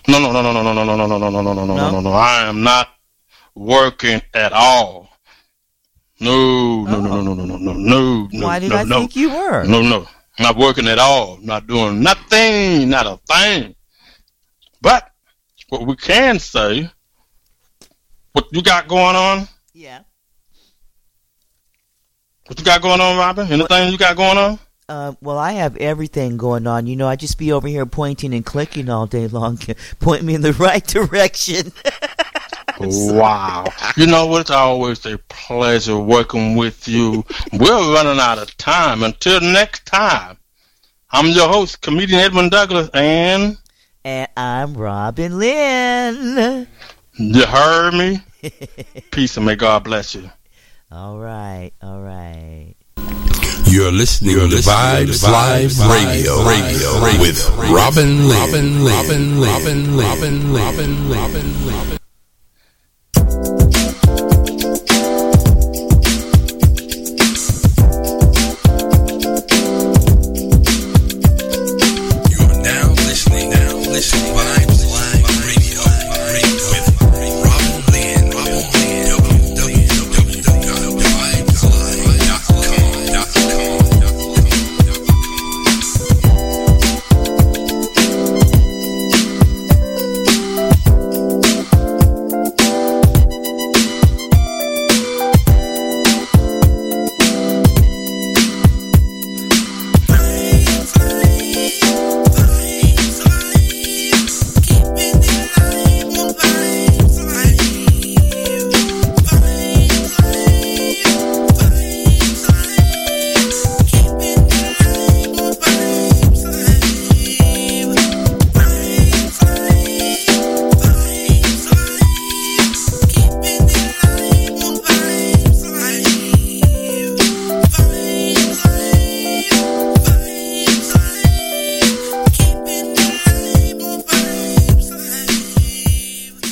No, 0.08 0.20
no, 0.20 0.32
no, 0.32 0.42
no, 0.42 0.52
no, 0.52 0.64
no, 0.64 0.74
no, 0.74 0.86
no, 0.86 0.96
no, 0.96 1.08
no, 1.08 1.18
no, 1.18 1.30
no, 1.30 1.54
no, 1.54 1.66
no, 1.66 1.76
No? 1.76 1.92
no, 1.92 2.00
no. 2.02 2.12
I 2.12 2.48
am 2.48 2.64
not 2.64 2.90
working 3.56 4.22
at 4.34 4.52
all. 4.52 5.10
No, 6.20 6.86
no, 6.86 7.02
no, 7.02 7.22
no, 7.22 7.34
no, 7.34 7.46
no, 7.46 7.58
no, 7.58 7.74
no, 7.74 8.28
no. 8.32 8.46
Why 8.46 8.60
did 8.60 8.70
no, 8.70 8.78
I 8.78 8.84
no, 8.84 9.00
think 9.00 9.16
you 9.16 9.30
were? 9.30 9.64
No, 9.66 9.82
no, 9.82 10.08
not 10.40 10.58
working 10.58 10.88
at 10.88 10.98
all. 10.98 11.38
Not 11.42 11.68
doing 11.68 12.02
nothing, 12.02 12.90
not 12.90 13.06
a 13.06 13.20
thing. 13.28 13.76
But 14.82 15.10
what 15.74 15.88
we 15.88 15.96
can 15.96 16.38
say, 16.38 16.88
what 18.34 18.46
you 18.52 18.62
got 18.62 18.88
going 18.88 19.16
on? 19.16 19.48
Yeah. 19.74 20.02
What 22.46 22.60
you 22.60 22.66
got 22.66 22.84
going 22.84 23.02
on, 23.02 23.18
Robin? 23.18 23.52
Anything 23.52 23.92
you 23.92 23.98
got 23.98 24.16
going 24.16 24.38
on? 24.38 24.60
Uh, 24.88 25.14
well, 25.20 25.40
I 25.40 25.54
have 25.54 25.76
everything 25.78 26.38
going 26.38 26.68
on. 26.68 26.86
You 26.86 26.96
know, 26.96 27.08
I 27.08 27.16
just 27.16 27.40
be 27.40 27.52
over 27.52 27.68
here 27.68 27.88
pointing 27.88 28.36
and 28.36 28.46
clicking 28.46 28.88
all 28.88 29.08
day 29.08 29.26
long. 29.28 29.58
Point 30.00 30.22
me 30.24 30.36
in 30.36 30.42
the 30.42 30.54
right 30.68 30.86
direction. 30.86 31.72
Wow. 32.80 33.66
You 33.96 34.08
know 34.08 34.26
what? 34.26 34.42
It's 34.42 34.50
always 34.50 35.06
a 35.06 35.20
pleasure 35.30 35.98
working 35.98 36.56
with 36.56 36.88
you. 36.88 37.24
We're 37.54 37.94
running 37.94 38.20
out 38.20 38.40
of 38.40 38.58
time. 38.58 39.04
Until 39.04 39.40
next 39.40 39.86
time, 39.86 40.38
I'm 41.12 41.28
your 41.28 41.48
host, 41.48 41.82
comedian 41.82 42.20
Edwin 42.20 42.50
Douglas, 42.50 42.90
and 42.94 43.58
and 44.06 44.28
I'm 44.36 44.74
Robin 44.74 45.38
Lynn. 45.40 46.68
you 47.14 47.46
heard 47.46 47.94
me? 47.94 48.20
Peace 49.12 49.38
and 49.38 49.46
may 49.46 49.56
God 49.56 49.84
bless 49.84 50.16
you. 50.16 50.30
All 50.92 51.18
right, 51.18 51.72
all 51.82 52.02
right. 52.02 52.76
You're 53.66 53.92
listening 53.92 54.36
to 54.36 54.56
Vibes 54.58 55.24
Live 55.24 55.80
Radio, 55.90 56.46
Radio 56.46 57.20
with 57.20 57.50
Robin 57.72 58.28
Lynn. 58.28 58.84
Robin 58.84 59.40
Lynn. 59.40 59.40
Robin 59.42 59.98
Lynn. 59.98 59.98
Robin 59.98 60.54
Lynn. 60.54 61.10
Robin 61.10 61.66
Lynn. 61.66 61.98